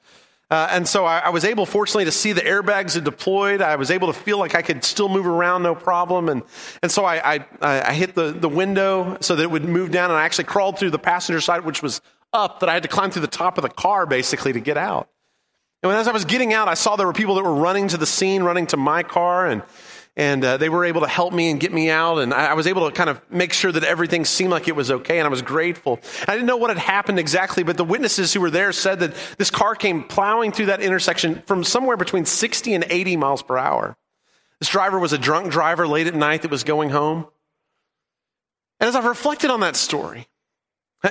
Uh, 0.51 0.67
and 0.71 0.87
so 0.87 1.05
I, 1.05 1.19
I, 1.19 1.29
was 1.29 1.45
able, 1.45 1.65
fortunately, 1.65 2.05
to 2.05 2.11
see 2.11 2.33
the 2.33 2.41
airbags 2.41 2.95
had 2.95 3.03
deployed. 3.03 3.61
I 3.61 3.75
was 3.77 3.89
able 3.89 4.11
to 4.11 4.19
feel 4.19 4.37
like 4.37 4.53
I 4.53 4.63
could 4.63 4.83
still 4.83 5.07
move 5.07 5.27
around, 5.27 5.63
no 5.63 5.75
problem. 5.75 6.27
And, 6.27 6.43
and 6.81 6.91
so 6.91 7.05
I, 7.05 7.35
I, 7.35 7.45
I 7.61 7.93
hit 7.93 8.15
the, 8.15 8.31
the 8.31 8.49
window 8.49 9.17
so 9.21 9.35
that 9.35 9.43
it 9.43 9.51
would 9.51 9.63
move 9.63 9.91
down. 9.91 10.09
And 10.09 10.19
I 10.19 10.23
actually 10.23 10.45
crawled 10.45 10.77
through 10.77 10.89
the 10.89 10.99
passenger 10.99 11.39
side, 11.39 11.63
which 11.63 11.81
was 11.81 12.01
up, 12.33 12.59
that 12.59 12.69
I 12.69 12.73
had 12.73 12.83
to 12.83 12.89
climb 12.89 13.11
through 13.11 13.21
the 13.21 13.27
top 13.27 13.57
of 13.57 13.61
the 13.61 13.69
car 13.69 14.05
basically 14.05 14.51
to 14.53 14.59
get 14.59 14.75
out. 14.75 15.07
And 15.83 15.91
as 15.93 16.07
I 16.07 16.11
was 16.11 16.25
getting 16.25 16.51
out, 16.51 16.67
I 16.67 16.73
saw 16.73 16.95
there 16.95 17.07
were 17.07 17.13
people 17.13 17.35
that 17.35 17.43
were 17.43 17.55
running 17.55 17.87
to 17.89 17.97
the 17.97 18.07
scene, 18.07 18.43
running 18.43 18.67
to 18.67 18.77
my 18.77 19.03
car. 19.03 19.47
And, 19.47 19.61
and 20.15 20.43
uh, 20.43 20.57
they 20.57 20.69
were 20.69 20.85
able 20.85 21.01
to 21.01 21.07
help 21.07 21.33
me 21.33 21.49
and 21.49 21.59
get 21.59 21.71
me 21.71 21.89
out. 21.89 22.17
And 22.17 22.33
I, 22.33 22.47
I, 22.47 22.53
was 22.53 22.67
able 22.67 22.89
to 22.89 22.95
kind 22.95 23.09
of 23.09 23.21
make 23.31 23.53
sure 23.53 23.71
that 23.71 23.83
everything 23.83 24.25
seemed 24.25 24.51
like 24.51 24.67
it 24.67 24.75
was 24.75 24.91
okay. 24.91 25.19
And 25.19 25.25
I 25.25 25.29
was 25.29 25.41
grateful. 25.41 25.99
I 26.27 26.33
didn't 26.33 26.47
know 26.47 26.57
what 26.57 26.69
had 26.69 26.77
happened 26.79 27.19
exactly, 27.19 27.63
but 27.63 27.77
the 27.77 27.85
witnesses 27.85 28.33
who 28.33 28.41
were 28.41 28.49
there 28.49 28.71
said 28.71 28.99
that 28.99 29.13
this 29.37 29.49
car 29.49 29.75
came 29.75 30.03
plowing 30.03 30.51
through 30.51 30.67
that 30.67 30.81
intersection 30.81 31.41
from 31.45 31.63
somewhere 31.63 31.97
between 31.97 32.25
60 32.25 32.73
and 32.73 32.85
80 32.89 33.15
miles 33.17 33.41
per 33.41 33.57
hour. 33.57 33.95
This 34.59 34.69
driver 34.69 34.99
was 34.99 35.13
a 35.13 35.17
drunk 35.17 35.51
driver 35.51 35.87
late 35.87 36.07
at 36.07 36.15
night 36.15 36.41
that 36.41 36.51
was 36.51 36.63
going 36.63 36.89
home. 36.89 37.27
And 38.79 38.87
as 38.87 38.95
I've 38.95 39.05
reflected 39.05 39.49
on 39.51 39.61
that 39.61 39.75
story, 39.75 40.27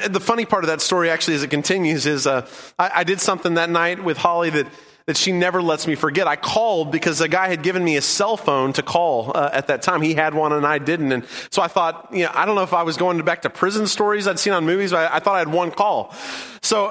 the 0.09 0.21
funny 0.21 0.45
part 0.45 0.65
of 0.65 0.69
that 0.69 0.83
story, 0.83 1.09
actually, 1.09 1.35
as 1.35 1.43
it 1.43 1.51
continues, 1.51 2.05
is 2.05 2.27
uh, 2.27 2.47
I, 2.79 2.91
I 2.97 3.05
did 3.05 3.21
something 3.21 3.55
that 3.55 3.71
night 3.71 4.05
with 4.05 4.19
Holly 4.19 4.51
that 4.51 4.67
that 5.09 5.17
she 5.17 5.33
never 5.33 5.63
lets 5.63 5.87
me 5.87 5.95
forget. 5.95 6.29
I 6.29 6.37
called 6.37 6.93
because 6.93 7.23
a 7.23 7.29
guy 7.29 7.49
had 7.49 7.63
given 7.63 7.83
me 7.83 7.97
a 7.97 8.03
cell 8.03 8.37
phone 8.37 8.75
to 8.75 8.83
call 8.83 9.33
uh, 9.35 9.49
at 9.55 9.69
that 9.69 9.81
time. 9.81 10.03
He 10.03 10.13
had 10.13 10.35
one 10.35 10.53
and 10.53 10.67
I 10.67 10.77
didn't. 10.77 11.13
And 11.13 11.25
so 11.49 11.63
I 11.63 11.69
thought, 11.69 12.11
you 12.13 12.25
know, 12.25 12.31
I 12.35 12.45
don't 12.45 12.57
know 12.57 12.63
if 12.63 12.75
I 12.75 12.83
was 12.83 12.99
going 12.99 13.19
back 13.23 13.41
to 13.43 13.51
prison 13.51 13.87
stories 13.87 14.29
I'd 14.29 14.39
seen 14.39 14.53
on 14.53 14.67
movies, 14.67 14.91
but 14.91 15.11
I, 15.11 15.17
I 15.17 15.21
thought 15.21 15.37
I 15.37 15.39
had 15.39 15.49
one 15.49 15.71
call. 15.71 16.15
So 16.61 16.89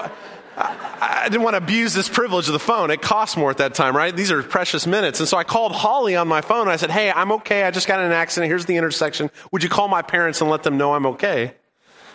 I, 0.58 1.26
I 1.26 1.30
didn't 1.30 1.44
want 1.44 1.54
to 1.54 1.60
abuse 1.60 1.94
this 1.94 2.10
privilege 2.10 2.48
of 2.48 2.54
the 2.54 2.60
phone. 2.60 2.90
It 2.90 3.04
cost 3.04 3.38
more 3.38 3.52
at 3.52 3.58
that 3.58 3.76
time, 3.76 3.96
right? 3.96 4.16
These 4.16 4.32
are 4.32 4.42
precious 4.42 4.88
minutes. 4.88 5.20
And 5.20 5.30
so 5.30 5.38
I 5.38 5.44
called 5.44 5.74
Holly 5.74 6.16
on 6.16 6.28
my 6.28 6.42
phone. 6.42 6.68
I 6.70 6.78
said, 6.78 6.90
Hey, 6.90 7.12
I'm 7.12 7.32
okay. 7.34 7.66
I 7.66 7.70
just 7.70 7.88
got 7.88 8.00
in 8.00 8.08
an 8.08 8.14
accident. 8.14 8.50
Here's 8.50 8.66
the 8.66 8.78
intersection. 8.78 9.30
Would 9.52 9.62
you 9.62 9.70
call 9.70 9.90
my 9.90 10.02
parents 10.02 10.42
and 10.42 10.50
let 10.50 10.64
them 10.64 10.76
know 10.76 10.96
I'm 10.96 11.06
okay? 11.06 11.54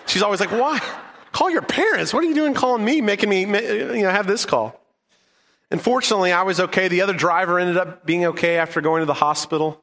She's 0.06 0.22
always 0.22 0.40
like, 0.40 0.50
why? 0.50 0.80
Call 1.30 1.48
your 1.48 1.62
parents. 1.62 2.12
What 2.12 2.24
are 2.24 2.26
you 2.26 2.34
doing 2.34 2.54
calling 2.54 2.84
me, 2.84 3.00
making 3.00 3.28
me 3.28 3.42
you 3.42 4.02
know, 4.02 4.10
have 4.10 4.26
this 4.26 4.44
call? 4.44 4.81
And 5.72 5.80
fortunately, 5.80 6.32
I 6.32 6.42
was 6.42 6.60
okay. 6.60 6.88
The 6.88 7.00
other 7.00 7.14
driver 7.14 7.58
ended 7.58 7.78
up 7.78 8.04
being 8.04 8.26
okay 8.26 8.58
after 8.58 8.82
going 8.82 9.00
to 9.00 9.06
the 9.06 9.14
hospital. 9.14 9.82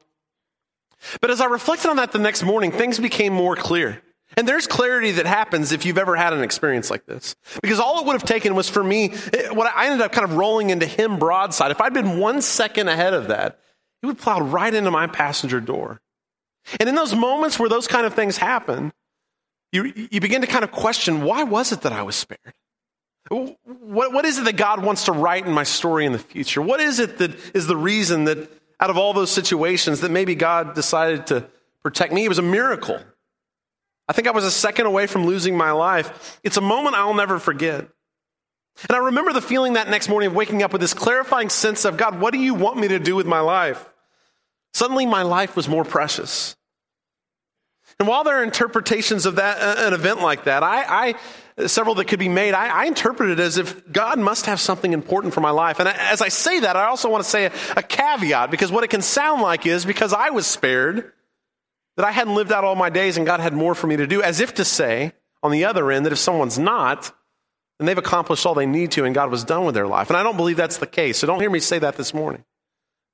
But 1.20 1.32
as 1.32 1.40
I 1.40 1.46
reflected 1.46 1.90
on 1.90 1.96
that 1.96 2.12
the 2.12 2.20
next 2.20 2.44
morning, 2.44 2.70
things 2.70 3.00
became 3.00 3.32
more 3.32 3.56
clear. 3.56 4.00
And 4.36 4.46
there's 4.46 4.68
clarity 4.68 5.10
that 5.12 5.26
happens 5.26 5.72
if 5.72 5.84
you've 5.84 5.98
ever 5.98 6.14
had 6.14 6.32
an 6.32 6.44
experience 6.44 6.92
like 6.92 7.06
this. 7.06 7.34
Because 7.60 7.80
all 7.80 7.98
it 7.98 8.06
would 8.06 8.12
have 8.12 8.22
taken 8.22 8.54
was 8.54 8.70
for 8.70 8.84
me, 8.84 9.08
what 9.50 9.66
I 9.74 9.86
ended 9.86 10.02
up 10.02 10.12
kind 10.12 10.24
of 10.24 10.36
rolling 10.36 10.70
into 10.70 10.86
him 10.86 11.18
broadside. 11.18 11.72
If 11.72 11.80
I'd 11.80 11.92
been 11.92 12.20
one 12.20 12.40
second 12.40 12.86
ahead 12.86 13.12
of 13.12 13.26
that, 13.26 13.58
he 14.00 14.06
would 14.06 14.18
plow 14.18 14.40
right 14.40 14.72
into 14.72 14.92
my 14.92 15.08
passenger 15.08 15.60
door. 15.60 16.00
And 16.78 16.88
in 16.88 16.94
those 16.94 17.16
moments 17.16 17.58
where 17.58 17.68
those 17.68 17.88
kind 17.88 18.06
of 18.06 18.14
things 18.14 18.36
happen, 18.36 18.92
you, 19.72 19.92
you 20.12 20.20
begin 20.20 20.42
to 20.42 20.46
kind 20.46 20.62
of 20.62 20.70
question 20.70 21.22
why 21.22 21.42
was 21.42 21.72
it 21.72 21.80
that 21.80 21.92
I 21.92 22.04
was 22.04 22.14
spared? 22.14 22.54
What, 23.28 24.12
what 24.12 24.24
is 24.24 24.38
it 24.38 24.44
that 24.44 24.56
God 24.56 24.84
wants 24.84 25.04
to 25.04 25.12
write 25.12 25.46
in 25.46 25.52
my 25.52 25.62
story 25.62 26.06
in 26.06 26.12
the 26.12 26.18
future? 26.18 26.62
What 26.62 26.80
is 26.80 26.98
it 26.98 27.18
that 27.18 27.34
is 27.54 27.66
the 27.66 27.76
reason 27.76 28.24
that 28.24 28.50
out 28.80 28.90
of 28.90 28.96
all 28.96 29.12
those 29.12 29.30
situations 29.30 30.00
that 30.00 30.10
maybe 30.10 30.34
God 30.34 30.74
decided 30.74 31.26
to 31.28 31.46
protect 31.82 32.12
me? 32.12 32.24
It 32.24 32.28
was 32.28 32.38
a 32.38 32.42
miracle. 32.42 32.98
I 34.08 34.12
think 34.12 34.26
I 34.26 34.32
was 34.32 34.44
a 34.44 34.50
second 34.50 34.86
away 34.86 35.06
from 35.06 35.26
losing 35.26 35.56
my 35.56 35.70
life. 35.70 36.40
It's 36.42 36.56
a 36.56 36.62
moment 36.62 36.96
I'll 36.96 37.14
never 37.14 37.38
forget. 37.38 37.86
And 38.88 38.96
I 38.96 38.98
remember 38.98 39.32
the 39.32 39.42
feeling 39.42 39.74
that 39.74 39.88
next 39.88 40.08
morning 40.08 40.28
of 40.28 40.34
waking 40.34 40.62
up 40.62 40.72
with 40.72 40.80
this 40.80 40.94
clarifying 40.94 41.50
sense 41.50 41.84
of 41.84 41.96
God, 41.96 42.20
what 42.20 42.32
do 42.32 42.40
you 42.40 42.54
want 42.54 42.78
me 42.78 42.88
to 42.88 42.98
do 42.98 43.14
with 43.14 43.26
my 43.26 43.40
life? 43.40 43.84
Suddenly, 44.72 45.06
my 45.06 45.22
life 45.22 45.56
was 45.56 45.68
more 45.68 45.84
precious. 45.84 46.56
And 47.98 48.08
while 48.08 48.24
there 48.24 48.38
are 48.38 48.42
interpretations 48.42 49.26
of 49.26 49.36
that, 49.36 49.60
uh, 49.60 49.86
an 49.86 49.92
event 49.92 50.22
like 50.22 50.44
that, 50.44 50.62
I, 50.62 51.10
I 51.10 51.14
several 51.66 51.94
that 51.96 52.06
could 52.06 52.18
be 52.18 52.28
made, 52.28 52.54
I, 52.54 52.82
I, 52.82 52.84
interpret 52.86 53.30
it 53.30 53.40
as 53.40 53.58
if 53.58 53.90
God 53.92 54.18
must 54.18 54.46
have 54.46 54.60
something 54.60 54.92
important 54.92 55.34
for 55.34 55.40
my 55.40 55.50
life. 55.50 55.80
And 55.80 55.88
as 55.88 56.22
I 56.22 56.28
say 56.28 56.60
that, 56.60 56.76
I 56.76 56.86
also 56.86 57.10
want 57.10 57.24
to 57.24 57.30
say 57.30 57.46
a, 57.46 57.52
a 57.76 57.82
caveat 57.82 58.50
because 58.50 58.70
what 58.70 58.84
it 58.84 58.88
can 58.88 59.02
sound 59.02 59.42
like 59.42 59.66
is 59.66 59.84
because 59.84 60.12
I 60.12 60.30
was 60.30 60.46
spared, 60.46 61.12
that 61.96 62.06
I 62.06 62.12
hadn't 62.12 62.34
lived 62.34 62.52
out 62.52 62.64
all 62.64 62.76
my 62.76 62.90
days 62.90 63.16
and 63.16 63.26
God 63.26 63.40
had 63.40 63.52
more 63.52 63.74
for 63.74 63.86
me 63.86 63.96
to 63.96 64.06
do, 64.06 64.22
as 64.22 64.40
if 64.40 64.54
to 64.54 64.64
say, 64.64 65.12
on 65.42 65.50
the 65.50 65.64
other 65.64 65.90
end, 65.90 66.06
that 66.06 66.12
if 66.12 66.18
someone's 66.18 66.58
not, 66.58 67.12
then 67.78 67.86
they've 67.86 67.98
accomplished 67.98 68.44
all 68.46 68.54
they 68.54 68.66
need 68.66 68.92
to 68.92 69.04
and 69.04 69.14
God 69.14 69.30
was 69.30 69.44
done 69.44 69.64
with 69.64 69.74
their 69.74 69.86
life. 69.86 70.08
And 70.08 70.16
I 70.16 70.22
don't 70.22 70.36
believe 70.36 70.56
that's 70.56 70.78
the 70.78 70.86
case. 70.86 71.18
So 71.18 71.26
don't 71.26 71.40
hear 71.40 71.50
me 71.50 71.60
say 71.60 71.78
that 71.78 71.96
this 71.96 72.12
morning. 72.12 72.44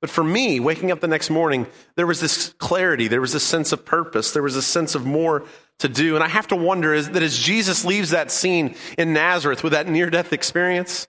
But 0.01 0.09
for 0.09 0.23
me, 0.23 0.59
waking 0.59 0.91
up 0.91 0.99
the 0.99 1.07
next 1.07 1.29
morning, 1.29 1.65
there 1.95 2.05
was 2.05 2.19
this 2.19 2.53
clarity, 2.59 3.07
there 3.07 3.21
was 3.21 3.33
this 3.33 3.43
sense 3.43 3.71
of 3.71 3.83
purpose, 3.83 4.31
there 4.31 4.43
was 4.43 4.55
a 4.55 4.61
sense 4.61 4.93
of 4.93 5.05
more 5.05 5.45
to 5.79 5.89
do. 5.89 6.15
And 6.15 6.23
I 6.23 6.27
have 6.27 6.47
to 6.47 6.55
wonder 6.55 6.93
is 6.93 7.09
that 7.11 7.23
as 7.23 7.37
Jesus 7.37 7.85
leaves 7.85 8.11
that 8.11 8.31
scene 8.31 8.75
in 8.97 9.13
Nazareth 9.13 9.63
with 9.63 9.73
that 9.73 9.87
near 9.87 10.09
death 10.09 10.33
experience, 10.33 11.07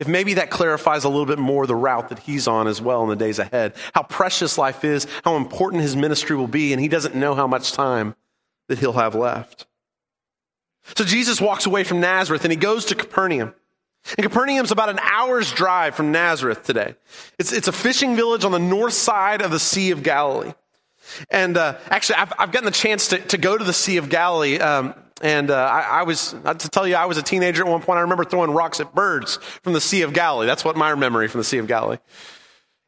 if 0.00 0.08
maybe 0.08 0.34
that 0.34 0.50
clarifies 0.50 1.04
a 1.04 1.08
little 1.08 1.26
bit 1.26 1.38
more 1.38 1.66
the 1.66 1.74
route 1.74 2.08
that 2.08 2.18
he's 2.18 2.48
on 2.48 2.66
as 2.66 2.80
well 2.80 3.02
in 3.04 3.08
the 3.08 3.16
days 3.16 3.38
ahead, 3.38 3.74
how 3.92 4.02
precious 4.02 4.58
life 4.58 4.84
is, 4.84 5.06
how 5.24 5.36
important 5.36 5.82
his 5.82 5.96
ministry 5.96 6.36
will 6.36 6.48
be, 6.48 6.72
and 6.72 6.80
he 6.80 6.88
doesn't 6.88 7.14
know 7.14 7.34
how 7.34 7.46
much 7.46 7.72
time 7.72 8.14
that 8.68 8.78
he'll 8.78 8.92
have 8.92 9.14
left. 9.14 9.66
So 10.96 11.04
Jesus 11.04 11.40
walks 11.40 11.66
away 11.66 11.84
from 11.84 12.00
Nazareth 12.00 12.44
and 12.44 12.52
he 12.52 12.56
goes 12.56 12.86
to 12.86 12.94
Capernaum. 12.94 13.54
And 14.18 14.26
Capernaum's 14.26 14.70
about 14.70 14.90
an 14.90 14.98
hour's 15.00 15.50
drive 15.52 15.94
from 15.94 16.12
Nazareth 16.12 16.62
today. 16.62 16.94
It's, 17.38 17.52
it's 17.52 17.68
a 17.68 17.72
fishing 17.72 18.16
village 18.16 18.44
on 18.44 18.52
the 18.52 18.58
north 18.58 18.92
side 18.92 19.40
of 19.40 19.50
the 19.50 19.58
Sea 19.58 19.92
of 19.92 20.02
Galilee. 20.02 20.52
And 21.30 21.56
uh, 21.56 21.78
actually, 21.88 22.16
I've, 22.16 22.32
I've, 22.38 22.52
gotten 22.52 22.66
the 22.66 22.70
chance 22.70 23.08
to, 23.08 23.18
to 23.18 23.38
go 23.38 23.56
to 23.56 23.64
the 23.64 23.72
Sea 23.72 23.98
of 23.98 24.08
Galilee 24.08 24.58
um, 24.58 24.94
and 25.22 25.50
uh, 25.50 25.54
I, 25.54 26.00
I, 26.00 26.02
was, 26.02 26.32
to 26.44 26.68
tell 26.68 26.86
you, 26.86 26.96
I 26.96 27.06
was 27.06 27.18
a 27.18 27.22
teenager 27.22 27.62
at 27.64 27.70
one 27.70 27.80
point. 27.80 27.98
I 27.98 28.02
remember 28.02 28.24
throwing 28.24 28.50
rocks 28.50 28.80
at 28.80 28.94
birds 28.94 29.36
from 29.62 29.72
the 29.72 29.80
Sea 29.80 30.02
of 30.02 30.12
Galilee. 30.12 30.46
That's 30.46 30.64
what 30.64 30.76
my 30.76 30.94
memory 30.94 31.28
from 31.28 31.38
the 31.40 31.44
Sea 31.44 31.58
of 31.58 31.66
Galilee. 31.66 31.98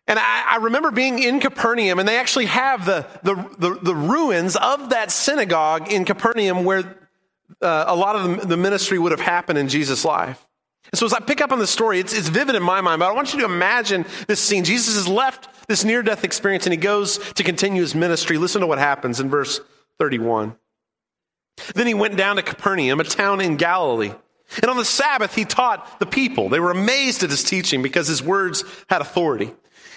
And 0.09 0.19
I, 0.19 0.45
I 0.51 0.57
remember 0.57 0.91
being 0.91 1.19
in 1.21 1.41
Capernaum, 1.41 1.99
and 1.99 2.09
they 2.09 2.19
actually 2.19 2.47
have 2.47 2.85
the, 2.85 3.07
the, 3.23 3.35
the, 3.59 3.79
the 3.81 3.95
ruins 3.95 4.57
of 4.57 4.91
that 4.91 5.11
synagogue 5.11 5.91
in 5.91 6.05
Capernaum 6.05 6.65
where 6.65 6.99
uh, 7.63 7.85
a 7.87 7.97
lot 7.97 8.17
of 8.17 8.41
the, 8.41 8.47
the 8.49 8.57
ministry 8.57 8.99
would 8.99 9.13
have 9.13 9.21
happened 9.21 9.59
in 9.59 9.69
Jesus' 9.69 10.05
life. 10.05 10.45
And 10.93 10.99
so 10.99 11.07
as 11.07 11.13
I 11.13 11.21
pick 11.21 11.41
up 11.41 11.53
on 11.53 11.59
the 11.59 11.67
story, 11.67 12.01
it's, 12.01 12.13
it's 12.13 12.29
vivid 12.29 12.55
in 12.55 12.63
my 12.63 12.81
mind, 12.81 13.01
but 13.01 13.11
I 13.11 13.15
want 13.15 13.33
you 13.33 13.41
to 13.41 13.45
imagine 13.47 14.05
this 14.29 14.41
scene. 14.41 14.65
Jesus 14.65 14.95
has 14.95 15.09
left 15.09 15.49
this 15.69 15.85
near 15.85 16.03
death 16.03 16.25
experience 16.25 16.67
and 16.67 16.73
he 16.73 16.77
goes 16.77 17.19
to 17.35 17.43
continue 17.43 17.83
his 17.83 17.95
ministry. 17.95 18.39
Listen 18.39 18.61
to 18.61 18.67
what 18.67 18.79
happens 18.79 19.21
in 19.21 19.29
verse 19.29 19.61
31. 19.99 20.57
Then 21.75 21.87
he 21.87 21.95
went 21.95 22.17
down 22.17 22.37
to 22.37 22.43
Capernaum, 22.43 23.01
a 23.01 23.05
town 23.05 23.41
in 23.41 23.57
Galilee. 23.57 24.13
And 24.63 24.71
on 24.71 24.77
the 24.77 24.85
Sabbath, 24.85 25.35
he 25.35 25.45
taught 25.45 25.99
the 25.99 26.07
people. 26.07 26.49
They 26.49 26.61
were 26.61 26.71
amazed 26.71 27.23
at 27.23 27.31
his 27.31 27.43
teaching 27.43 27.83
because 27.83 28.07
his 28.07 28.23
words 28.23 28.65
had 28.89 29.01
authority. 29.01 29.53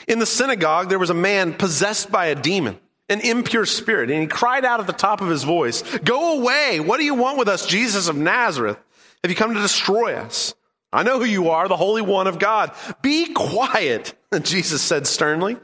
In 0.08 0.20
the 0.20 0.26
synagogue, 0.26 0.90
there 0.90 1.00
was 1.00 1.12
a 1.12 1.16
man 1.16 1.54
possessed 1.54 2.12
by 2.12 2.28
a 2.28 2.36
demon, 2.36 2.80
an 3.10 3.22
impure 3.22 3.66
spirit, 3.66 4.10
and 4.10 4.22
he 4.22 4.28
cried 4.28 4.66
out 4.66 4.80
at 4.80 4.88
the 4.88 4.94
top 4.94 5.22
of 5.22 5.30
his 5.30 5.44
voice, 5.44 5.84
Go 6.00 6.40
away! 6.40 6.80
What 6.80 6.98
do 6.98 7.06
you 7.06 7.14
want 7.14 7.38
with 7.38 7.48
us, 7.48 7.68
Jesus 7.68 8.08
of 8.08 8.16
Nazareth? 8.18 8.80
Have 9.24 9.30
you 9.30 9.36
come 9.36 9.54
to 9.54 9.62
destroy 9.62 10.16
us? 10.16 10.56
I 10.92 11.04
know 11.04 11.20
who 11.20 11.26
you 11.26 11.50
are, 11.50 11.68
the 11.68 11.78
Holy 11.78 12.02
One 12.02 12.28
of 12.28 12.40
God. 12.40 12.72
Be 13.02 13.34
quiet, 13.34 14.14
Jesus 14.42 14.82
said 14.82 15.08
sternly. 15.08 15.58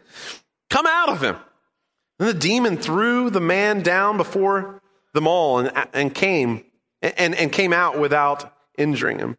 Come 0.70 0.86
out 0.86 1.10
of 1.10 1.22
him. 1.22 1.38
And 2.20 2.30
the 2.30 2.34
demon 2.34 2.78
threw 2.78 3.30
the 3.30 3.42
man 3.42 3.82
down 3.82 4.18
before 4.18 4.82
them 5.14 5.28
all 5.28 5.60
and, 5.60 5.88
and 5.94 6.14
came 6.14 6.64
and, 7.02 7.36
and 7.36 7.52
came 7.52 7.74
out 7.74 8.00
without 8.00 8.54
injuring 8.78 9.20
him. 9.20 9.38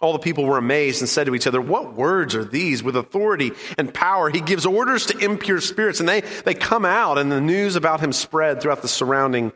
All 0.00 0.12
the 0.14 0.18
people 0.18 0.46
were 0.46 0.56
amazed 0.56 1.02
and 1.02 1.08
said 1.08 1.26
to 1.26 1.34
each 1.34 1.46
other, 1.46 1.60
What 1.60 1.94
words 1.94 2.34
are 2.34 2.44
these? 2.44 2.82
With 2.82 2.96
authority 2.96 3.52
and 3.76 3.92
power, 3.92 4.30
he 4.30 4.40
gives 4.40 4.64
orders 4.64 5.06
to 5.06 5.18
impure 5.18 5.60
spirits, 5.60 6.00
and 6.00 6.08
they, 6.08 6.22
they 6.22 6.54
come 6.54 6.86
out, 6.86 7.18
and 7.18 7.30
the 7.30 7.40
news 7.40 7.76
about 7.76 8.00
him 8.00 8.12
spread 8.12 8.62
throughout 8.62 8.80
the 8.80 8.88
surrounding 8.88 9.52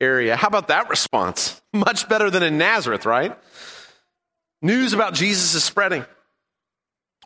area. 0.00 0.36
How 0.36 0.48
about 0.48 0.68
that 0.68 0.88
response? 0.88 1.60
Much 1.74 2.08
better 2.08 2.30
than 2.30 2.42
in 2.42 2.56
Nazareth, 2.56 3.04
right? 3.04 3.38
News 4.64 4.94
about 4.94 5.12
Jesus 5.12 5.54
is 5.54 5.62
spreading. 5.62 6.06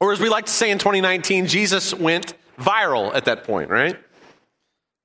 Or 0.01 0.13
as 0.13 0.19
we 0.19 0.29
like 0.29 0.47
to 0.47 0.53
say 0.53 0.73
in 0.73 0.79
2019, 0.79 1.47
Jesus 1.47 1.95
went 1.95 2.35
viral 2.59 3.15
at 3.15 3.27
that 3.27 3.45
point, 3.45 3.71
right? 3.71 3.97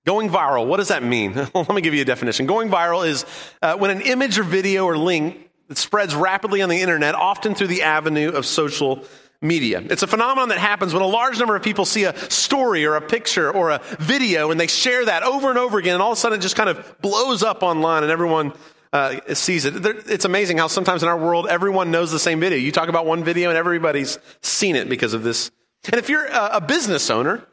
Going 0.07 0.31
viral, 0.31 0.65
what 0.65 0.77
does 0.77 0.87
that 0.87 1.03
mean? 1.03 1.35
Let 1.53 1.69
me 1.69 1.81
give 1.81 1.93
you 1.93 2.01
a 2.01 2.05
definition. 2.05 2.47
Going 2.47 2.71
viral 2.71 3.07
is 3.07 3.23
uh, 3.61 3.77
when 3.77 3.91
an 3.91 4.01
image 4.01 4.39
or 4.39 4.43
video 4.43 4.85
or 4.85 4.97
link 4.97 5.47
that 5.67 5.77
spreads 5.77 6.15
rapidly 6.15 6.63
on 6.63 6.69
the 6.69 6.81
internet, 6.81 7.13
often 7.13 7.53
through 7.53 7.67
the 7.67 7.83
avenue 7.83 8.31
of 8.31 8.47
social 8.47 9.05
media. 9.39 9.83
It's 9.91 10.01
a 10.01 10.07
phenomenon 10.07 10.49
that 10.49 10.57
happens 10.57 10.91
when 10.91 11.03
a 11.03 11.07
large 11.07 11.37
number 11.37 11.55
of 11.55 11.61
people 11.61 11.85
see 11.85 12.05
a 12.05 12.17
story 12.31 12.83
or 12.83 12.95
a 12.95 13.01
picture 13.01 13.51
or 13.51 13.69
a 13.69 13.81
video 13.99 14.49
and 14.49 14.59
they 14.59 14.65
share 14.65 15.05
that 15.05 15.21
over 15.21 15.51
and 15.51 15.59
over 15.59 15.77
again, 15.77 15.93
and 15.93 16.01
all 16.01 16.13
of 16.13 16.17
a 16.17 16.19
sudden 16.19 16.39
it 16.39 16.41
just 16.41 16.55
kind 16.55 16.69
of 16.69 16.99
blows 16.99 17.43
up 17.43 17.61
online 17.61 18.01
and 18.01 18.11
everyone 18.11 18.53
uh, 18.93 19.33
sees 19.33 19.65
it. 19.65 19.85
It's 20.07 20.23
amazing 20.23 20.59
how 20.59 20.67
sometimes 20.67 21.01
in 21.01 21.09
our 21.09 21.17
world 21.17 21.47
everyone 21.50 21.91
knows 21.91 22.12
the 22.12 22.19
same 22.19 22.39
video. 22.39 22.59
You 22.59 22.71
talk 22.71 22.89
about 22.89 23.05
one 23.07 23.23
video 23.23 23.50
and 23.50 23.57
everybody's 23.57 24.19
seen 24.41 24.75
it 24.75 24.88
because 24.88 25.13
of 25.13 25.23
this. 25.23 25.51
And 25.85 25.95
if 25.95 26.07
you're 26.09 26.27
a 26.27 26.62
business 26.62 27.09
owner, 27.09 27.45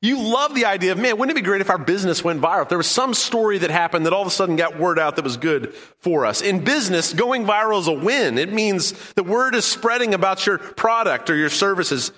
you 0.00 0.20
love 0.20 0.54
the 0.54 0.64
idea 0.64 0.92
of, 0.92 0.98
man, 0.98 1.18
wouldn't 1.18 1.36
it 1.36 1.40
be 1.40 1.44
great 1.44 1.60
if 1.60 1.68
our 1.68 1.78
business 1.78 2.24
went 2.24 2.40
viral? 2.40 2.62
If 2.62 2.68
there 2.70 2.78
was 2.78 2.86
some 2.86 3.12
story 3.12 3.58
that 3.58 3.70
happened 3.70 4.06
that 4.06 4.12
all 4.12 4.22
of 4.22 4.26
a 4.26 4.30
sudden 4.30 4.56
got 4.56 4.78
word 4.78 4.98
out 4.98 5.16
that 5.16 5.22
was 5.22 5.36
good 5.36 5.74
for 5.74 6.24
us. 6.24 6.40
In 6.40 6.64
business, 6.64 7.12
going 7.12 7.44
viral 7.44 7.80
is 7.80 7.86
a 7.86 7.92
win. 7.92 8.38
It 8.38 8.52
means 8.52 8.92
the 9.14 9.22
word 9.22 9.54
is 9.54 9.64
spreading 9.64 10.14
about 10.14 10.46
your 10.46 10.58
product 10.58 11.28
or 11.28 11.36
your 11.36 11.50
services. 11.50 12.10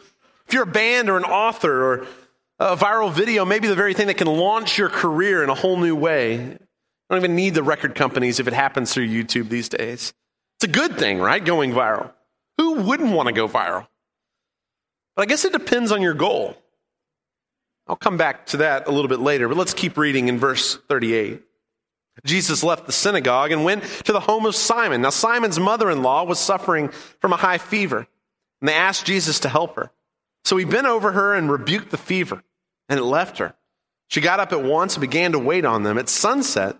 If 0.46 0.54
you're 0.54 0.62
a 0.62 0.66
band 0.66 1.10
or 1.10 1.16
an 1.16 1.24
author 1.24 1.84
or 1.84 2.06
a 2.58 2.76
viral 2.76 3.12
video, 3.12 3.44
maybe 3.44 3.68
the 3.68 3.74
very 3.74 3.92
thing 3.92 4.06
that 4.06 4.18
can 4.18 4.28
launch 4.28 4.78
your 4.78 4.88
career 4.88 5.42
in 5.42 5.50
a 5.50 5.54
whole 5.54 5.76
new 5.76 5.96
way. 5.96 6.58
You 7.08 7.14
don't 7.14 7.24
even 7.24 7.36
need 7.36 7.54
the 7.54 7.62
record 7.62 7.94
companies 7.94 8.40
if 8.40 8.48
it 8.48 8.52
happens 8.52 8.92
through 8.92 9.08
YouTube 9.08 9.48
these 9.48 9.68
days. 9.68 10.12
It's 10.56 10.64
a 10.64 10.68
good 10.68 10.98
thing, 10.98 11.18
right? 11.18 11.44
Going 11.44 11.72
viral. 11.72 12.12
Who 12.58 12.82
wouldn't 12.82 13.12
want 13.12 13.28
to 13.28 13.32
go 13.32 13.46
viral? 13.46 13.86
But 15.14 15.22
I 15.22 15.26
guess 15.26 15.44
it 15.44 15.52
depends 15.52 15.92
on 15.92 16.02
your 16.02 16.14
goal. 16.14 16.56
I'll 17.86 17.96
come 17.96 18.16
back 18.16 18.46
to 18.46 18.58
that 18.58 18.88
a 18.88 18.90
little 18.90 19.08
bit 19.08 19.20
later, 19.20 19.48
but 19.48 19.56
let's 19.56 19.74
keep 19.74 19.96
reading 19.96 20.28
in 20.28 20.38
verse 20.38 20.76
38. 20.88 21.42
Jesus 22.24 22.64
left 22.64 22.86
the 22.86 22.92
synagogue 22.92 23.52
and 23.52 23.64
went 23.64 23.84
to 24.04 24.12
the 24.12 24.20
home 24.20 24.46
of 24.46 24.56
Simon. 24.56 25.02
Now, 25.02 25.10
Simon's 25.10 25.60
mother 25.60 25.90
in 25.90 26.02
law 26.02 26.24
was 26.24 26.38
suffering 26.38 26.88
from 27.20 27.32
a 27.32 27.36
high 27.36 27.58
fever, 27.58 28.06
and 28.60 28.68
they 28.68 28.74
asked 28.74 29.06
Jesus 29.06 29.40
to 29.40 29.48
help 29.48 29.76
her. 29.76 29.90
So 30.44 30.56
he 30.56 30.64
bent 30.64 30.86
over 30.86 31.12
her 31.12 31.34
and 31.34 31.50
rebuked 31.50 31.90
the 31.90 31.98
fever, 31.98 32.42
and 32.88 32.98
it 32.98 33.04
left 33.04 33.38
her. 33.38 33.54
She 34.08 34.20
got 34.20 34.40
up 34.40 34.52
at 34.52 34.62
once 34.62 34.94
and 34.94 35.00
began 35.00 35.32
to 35.32 35.38
wait 35.38 35.64
on 35.64 35.82
them. 35.82 35.98
At 35.98 36.08
sunset, 36.08 36.76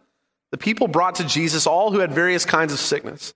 the 0.51 0.59
people 0.59 0.89
brought 0.89 1.17
to 1.17 1.25
Jesus 1.25 1.67
all 1.67 1.91
who 1.91 1.99
had 1.99 2.13
various 2.13 2.45
kinds 2.45 2.73
of 2.73 2.79
sickness 2.79 3.35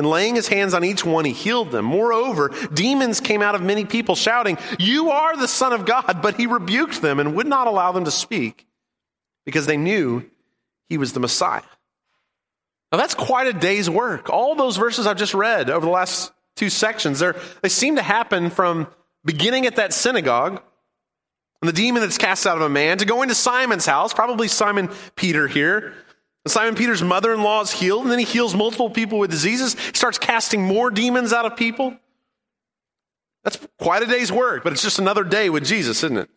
and 0.00 0.08
laying 0.08 0.34
his 0.34 0.48
hands 0.48 0.72
on 0.72 0.82
each 0.82 1.04
one, 1.04 1.26
he 1.26 1.32
healed 1.32 1.72
them. 1.72 1.84
Moreover, 1.84 2.50
demons 2.72 3.20
came 3.20 3.42
out 3.42 3.54
of 3.54 3.60
many 3.60 3.84
people 3.84 4.14
shouting, 4.14 4.56
You 4.78 5.10
are 5.10 5.36
the 5.36 5.46
Son 5.46 5.74
of 5.74 5.84
God. 5.84 6.20
But 6.22 6.36
he 6.36 6.46
rebuked 6.46 7.02
them 7.02 7.20
and 7.20 7.34
would 7.34 7.46
not 7.46 7.66
allow 7.66 7.92
them 7.92 8.06
to 8.06 8.10
speak 8.10 8.66
because 9.44 9.66
they 9.66 9.76
knew 9.76 10.24
he 10.88 10.96
was 10.96 11.12
the 11.12 11.20
Messiah. 11.20 11.60
Now 12.90 12.96
that's 12.96 13.14
quite 13.14 13.46
a 13.46 13.52
day's 13.52 13.90
work. 13.90 14.30
All 14.30 14.54
those 14.54 14.78
verses 14.78 15.06
I've 15.06 15.18
just 15.18 15.34
read 15.34 15.68
over 15.68 15.84
the 15.84 15.92
last 15.92 16.32
two 16.56 16.70
sections, 16.70 17.22
they 17.60 17.68
seem 17.68 17.96
to 17.96 18.02
happen 18.02 18.48
from 18.48 18.88
beginning 19.24 19.66
at 19.66 19.76
that 19.76 19.92
synagogue 19.92 20.62
and 21.60 21.68
the 21.68 21.74
demon 21.74 22.00
that's 22.00 22.16
cast 22.16 22.46
out 22.46 22.56
of 22.56 22.62
a 22.62 22.70
man 22.70 22.96
to 22.98 23.04
go 23.04 23.20
into 23.20 23.34
Simon's 23.34 23.84
house, 23.84 24.14
probably 24.14 24.48
Simon 24.48 24.88
Peter 25.14 25.46
here. 25.46 25.92
Simon 26.46 26.74
Peter's 26.74 27.02
mother 27.02 27.34
in 27.34 27.42
law 27.42 27.60
is 27.60 27.70
healed, 27.70 28.02
and 28.02 28.10
then 28.10 28.18
he 28.18 28.24
heals 28.24 28.54
multiple 28.54 28.88
people 28.88 29.18
with 29.18 29.30
diseases. 29.30 29.74
He 29.78 29.94
starts 29.94 30.18
casting 30.18 30.64
more 30.64 30.90
demons 30.90 31.32
out 31.32 31.44
of 31.44 31.56
people. 31.56 31.96
That's 33.44 33.58
quite 33.78 34.02
a 34.02 34.06
day's 34.06 34.32
work, 34.32 34.64
but 34.64 34.72
it's 34.72 34.82
just 34.82 34.98
another 34.98 35.24
day 35.24 35.50
with 35.50 35.64
Jesus, 35.64 36.02
isn't 36.02 36.16
it? 36.16 36.30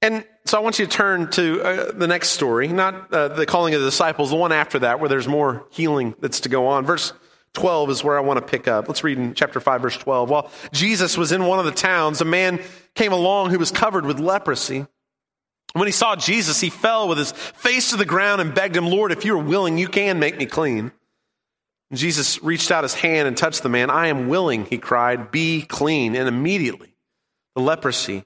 And 0.00 0.24
so 0.44 0.58
I 0.58 0.60
want 0.60 0.78
you 0.78 0.86
to 0.86 0.90
turn 0.90 1.30
to 1.32 1.62
uh, 1.62 1.92
the 1.92 2.06
next 2.06 2.30
story, 2.30 2.68
not 2.68 3.12
uh, 3.12 3.28
the 3.28 3.46
calling 3.46 3.74
of 3.74 3.80
the 3.80 3.86
disciples, 3.86 4.30
the 4.30 4.36
one 4.36 4.52
after 4.52 4.78
that, 4.80 5.00
where 5.00 5.08
there's 5.08 5.26
more 5.26 5.66
healing 5.70 6.14
that's 6.20 6.40
to 6.40 6.48
go 6.48 6.68
on. 6.68 6.84
Verse 6.86 7.12
12 7.54 7.90
is 7.90 8.04
where 8.04 8.16
I 8.16 8.20
want 8.20 8.38
to 8.38 8.46
pick 8.46 8.68
up. 8.68 8.88
Let's 8.88 9.02
read 9.02 9.18
in 9.18 9.34
chapter 9.34 9.58
5, 9.58 9.82
verse 9.82 9.96
12. 9.96 10.30
While 10.30 10.50
Jesus 10.72 11.16
was 11.16 11.32
in 11.32 11.46
one 11.46 11.58
of 11.58 11.64
the 11.64 11.72
towns, 11.72 12.20
a 12.20 12.24
man 12.24 12.60
came 12.94 13.12
along 13.12 13.50
who 13.50 13.58
was 13.58 13.72
covered 13.72 14.06
with 14.06 14.20
leprosy. 14.20 14.86
When 15.74 15.86
he 15.86 15.92
saw 15.92 16.16
Jesus, 16.16 16.60
he 16.60 16.70
fell 16.70 17.08
with 17.08 17.18
his 17.18 17.32
face 17.32 17.90
to 17.90 17.96
the 17.96 18.04
ground 18.04 18.40
and 18.40 18.54
begged 18.54 18.76
him, 18.76 18.86
Lord, 18.86 19.12
if 19.12 19.24
you're 19.24 19.38
willing, 19.38 19.78
you 19.78 19.88
can 19.88 20.18
make 20.18 20.38
me 20.38 20.46
clean. 20.46 20.92
And 21.90 21.98
Jesus 21.98 22.42
reached 22.42 22.70
out 22.70 22.84
his 22.84 22.94
hand 22.94 23.28
and 23.28 23.36
touched 23.36 23.62
the 23.62 23.68
man. 23.68 23.90
I 23.90 24.08
am 24.08 24.28
willing, 24.28 24.66
he 24.66 24.78
cried, 24.78 25.30
be 25.30 25.62
clean. 25.62 26.16
And 26.16 26.28
immediately 26.28 26.94
the 27.54 27.62
leprosy 27.62 28.24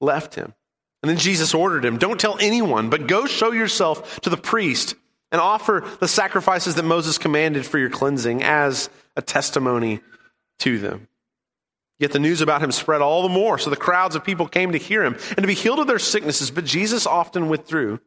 left 0.00 0.34
him. 0.34 0.54
And 1.02 1.10
then 1.10 1.18
Jesus 1.18 1.54
ordered 1.54 1.84
him, 1.84 1.98
Don't 1.98 2.18
tell 2.18 2.38
anyone, 2.40 2.88
but 2.88 3.06
go 3.06 3.26
show 3.26 3.52
yourself 3.52 4.20
to 4.20 4.30
the 4.30 4.36
priest 4.36 4.94
and 5.30 5.40
offer 5.40 5.84
the 6.00 6.08
sacrifices 6.08 6.76
that 6.76 6.84
Moses 6.84 7.18
commanded 7.18 7.66
for 7.66 7.78
your 7.78 7.90
cleansing 7.90 8.42
as 8.42 8.88
a 9.16 9.22
testimony 9.22 10.00
to 10.60 10.78
them. 10.78 11.08
Yet 12.04 12.12
the 12.12 12.18
news 12.18 12.42
about 12.42 12.62
him 12.62 12.70
spread 12.70 13.00
all 13.00 13.22
the 13.22 13.30
more, 13.30 13.56
so 13.56 13.70
the 13.70 13.76
crowds 13.76 14.14
of 14.14 14.22
people 14.22 14.46
came 14.46 14.72
to 14.72 14.78
hear 14.78 15.02
him 15.02 15.14
and 15.30 15.38
to 15.38 15.46
be 15.46 15.54
healed 15.54 15.78
of 15.78 15.86
their 15.86 15.98
sicknesses. 15.98 16.50
But 16.50 16.66
Jesus 16.66 17.06
often 17.06 17.48
withdrew 17.48 17.98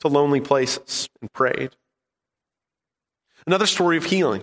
to 0.00 0.08
lonely 0.08 0.40
places 0.40 1.08
and 1.20 1.32
prayed. 1.32 1.76
Another 3.46 3.66
story 3.66 3.98
of 3.98 4.04
healing. 4.04 4.42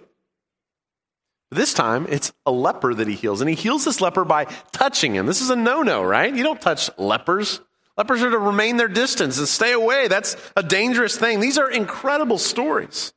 This 1.50 1.74
time, 1.74 2.08
it's 2.08 2.32
a 2.46 2.52
leper 2.54 2.94
that 2.94 3.10
he 3.10 3.16
heals, 3.16 3.42
and 3.42 3.50
he 3.50 3.58
heals 3.58 3.84
this 3.84 4.00
leper 4.00 4.24
by 4.24 4.46
touching 4.72 5.14
him. 5.14 5.26
This 5.26 5.42
is 5.42 5.50
a 5.50 5.58
no 5.58 5.82
no, 5.82 6.02
right? 6.02 6.34
You 6.34 6.44
don't 6.44 6.62
touch 6.62 6.90
lepers. 6.98 7.60
Lepers 7.98 8.24
are 8.24 8.30
to 8.30 8.40
remain 8.40 8.78
their 8.78 8.88
distance 8.88 9.38
and 9.38 9.50
stay 9.50 9.74
away. 9.74 10.08
That's 10.08 10.38
a 10.56 10.64
dangerous 10.64 11.18
thing. 11.18 11.42
These 11.42 11.58
are 11.58 11.70
incredible 11.70 12.38
stories. 12.38 13.12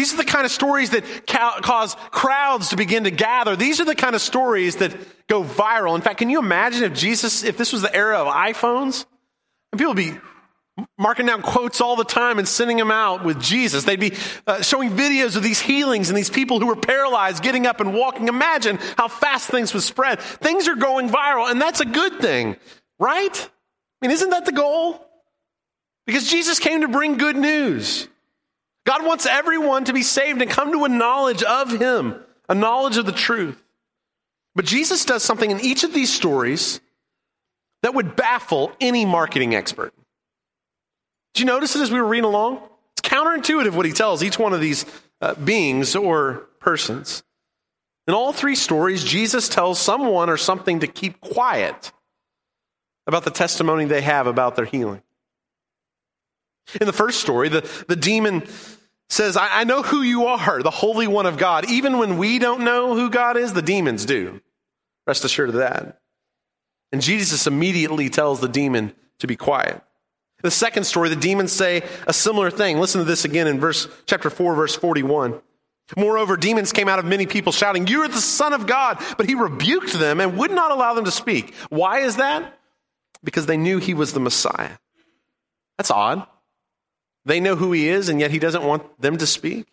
These 0.00 0.14
are 0.14 0.16
the 0.16 0.24
kind 0.24 0.46
of 0.46 0.50
stories 0.50 0.88
that 0.90 1.26
ca- 1.26 1.60
cause 1.60 1.94
crowds 2.10 2.70
to 2.70 2.76
begin 2.76 3.04
to 3.04 3.10
gather. 3.10 3.54
These 3.54 3.80
are 3.80 3.84
the 3.84 3.94
kind 3.94 4.14
of 4.14 4.22
stories 4.22 4.76
that 4.76 4.96
go 5.28 5.44
viral. 5.44 5.94
In 5.94 6.00
fact, 6.00 6.20
can 6.20 6.30
you 6.30 6.38
imagine 6.38 6.84
if 6.84 6.94
Jesus, 6.94 7.44
if 7.44 7.58
this 7.58 7.70
was 7.70 7.82
the 7.82 7.94
era 7.94 8.16
of 8.16 8.26
iPhones? 8.32 9.04
And 9.70 9.78
people 9.78 9.92
would 9.92 9.98
be 9.98 10.18
marking 10.96 11.26
down 11.26 11.42
quotes 11.42 11.82
all 11.82 11.96
the 11.96 12.04
time 12.04 12.38
and 12.38 12.48
sending 12.48 12.78
them 12.78 12.90
out 12.90 13.26
with 13.26 13.42
Jesus. 13.42 13.84
They'd 13.84 14.00
be 14.00 14.14
uh, 14.46 14.62
showing 14.62 14.88
videos 14.88 15.36
of 15.36 15.42
these 15.42 15.60
healings 15.60 16.08
and 16.08 16.16
these 16.16 16.30
people 16.30 16.60
who 16.60 16.66
were 16.68 16.76
paralyzed 16.76 17.42
getting 17.42 17.66
up 17.66 17.80
and 17.80 17.92
walking. 17.92 18.28
Imagine 18.28 18.78
how 18.96 19.08
fast 19.08 19.50
things 19.50 19.74
would 19.74 19.82
spread. 19.82 20.18
Things 20.20 20.66
are 20.66 20.76
going 20.76 21.10
viral, 21.10 21.50
and 21.50 21.60
that's 21.60 21.80
a 21.80 21.84
good 21.84 22.20
thing, 22.20 22.56
right? 22.98 23.50
I 24.00 24.06
mean, 24.06 24.12
isn't 24.12 24.30
that 24.30 24.46
the 24.46 24.52
goal? 24.52 25.06
Because 26.06 26.30
Jesus 26.30 26.58
came 26.58 26.80
to 26.80 26.88
bring 26.88 27.18
good 27.18 27.36
news. 27.36 28.08
God 28.86 29.04
wants 29.04 29.26
everyone 29.26 29.84
to 29.84 29.92
be 29.92 30.02
saved 30.02 30.40
and 30.40 30.50
come 30.50 30.72
to 30.72 30.84
a 30.84 30.88
knowledge 30.88 31.42
of 31.42 31.70
Him, 31.78 32.16
a 32.48 32.54
knowledge 32.54 32.96
of 32.96 33.06
the 33.06 33.12
truth. 33.12 33.62
But 34.54 34.64
Jesus 34.64 35.04
does 35.04 35.22
something 35.22 35.50
in 35.50 35.60
each 35.60 35.84
of 35.84 35.94
these 35.94 36.12
stories 36.12 36.80
that 37.82 37.94
would 37.94 38.16
baffle 38.16 38.72
any 38.80 39.04
marketing 39.04 39.54
expert. 39.54 39.94
Did 41.34 41.40
you 41.40 41.46
notice 41.46 41.76
it 41.76 41.82
as 41.82 41.90
we 41.90 42.00
were 42.00 42.08
reading 42.08 42.24
along? 42.24 42.60
It's 42.96 43.08
counterintuitive 43.08 43.72
what 43.72 43.86
he 43.86 43.92
tells 43.92 44.22
each 44.22 44.38
one 44.38 44.52
of 44.52 44.60
these 44.60 44.84
uh, 45.20 45.34
beings 45.34 45.94
or 45.94 46.48
persons. 46.58 47.22
In 48.06 48.14
all 48.14 48.32
three 48.32 48.56
stories, 48.56 49.04
Jesus 49.04 49.48
tells 49.48 49.78
someone 49.78 50.28
or 50.28 50.36
something 50.36 50.80
to 50.80 50.86
keep 50.86 51.20
quiet 51.20 51.92
about 53.06 53.24
the 53.24 53.30
testimony 53.30 53.84
they 53.84 54.00
have 54.02 54.26
about 54.26 54.56
their 54.56 54.64
healing. 54.64 55.02
In 56.80 56.86
the 56.86 56.92
first 56.92 57.20
story, 57.20 57.48
the, 57.48 57.68
the 57.88 57.96
demon 57.96 58.46
says, 59.10 59.36
I, 59.36 59.60
I 59.60 59.64
know 59.64 59.82
who 59.82 60.00
you 60.00 60.26
are, 60.26 60.62
the 60.62 60.70
Holy 60.70 61.06
One 61.06 61.26
of 61.26 61.36
God. 61.36 61.70
Even 61.70 61.98
when 61.98 62.16
we 62.16 62.38
don't 62.38 62.64
know 62.64 62.94
who 62.94 63.10
God 63.10 63.36
is, 63.36 63.52
the 63.52 63.60
demons 63.60 64.06
do. 64.06 64.40
Rest 65.06 65.24
assured 65.24 65.50
of 65.50 65.56
that. 65.56 66.00
And 66.92 67.02
Jesus 67.02 67.46
immediately 67.46 68.08
tells 68.08 68.40
the 68.40 68.48
demon 68.48 68.94
to 69.18 69.26
be 69.26 69.36
quiet. 69.36 69.82
The 70.42 70.50
second 70.50 70.84
story, 70.84 71.10
the 71.10 71.16
demons 71.16 71.52
say 71.52 71.82
a 72.06 72.14
similar 72.14 72.50
thing. 72.50 72.78
Listen 72.78 73.00
to 73.00 73.04
this 73.04 73.26
again 73.26 73.46
in 73.46 73.60
verse 73.60 73.86
chapter 74.06 74.30
4 74.30 74.54
verse 74.54 74.74
41. 74.74 75.38
Moreover, 75.96 76.38
demons 76.38 76.72
came 76.72 76.88
out 76.88 76.98
of 76.98 77.04
many 77.04 77.26
people 77.26 77.52
shouting, 77.52 77.86
"You 77.86 78.02
are 78.02 78.08
the 78.08 78.20
son 78.20 78.52
of 78.52 78.66
God." 78.66 79.02
But 79.18 79.28
he 79.28 79.34
rebuked 79.34 79.92
them 79.92 80.20
and 80.20 80.38
would 80.38 80.52
not 80.52 80.70
allow 80.70 80.94
them 80.94 81.04
to 81.04 81.10
speak. 81.10 81.52
Why 81.68 81.98
is 81.98 82.16
that? 82.16 82.56
because 83.22 83.46
they 83.46 83.56
knew 83.56 83.78
he 83.78 83.94
was 83.94 84.12
the 84.12 84.20
Messiah. 84.20 84.76
That's 85.78 85.90
odd. 85.90 86.26
They 87.24 87.40
know 87.40 87.56
who 87.56 87.72
he 87.72 87.88
is, 87.88 88.08
and 88.08 88.20
yet 88.20 88.30
he 88.30 88.38
doesn't 88.38 88.64
want 88.64 89.00
them 89.00 89.18
to 89.18 89.26
speak. 89.26 89.66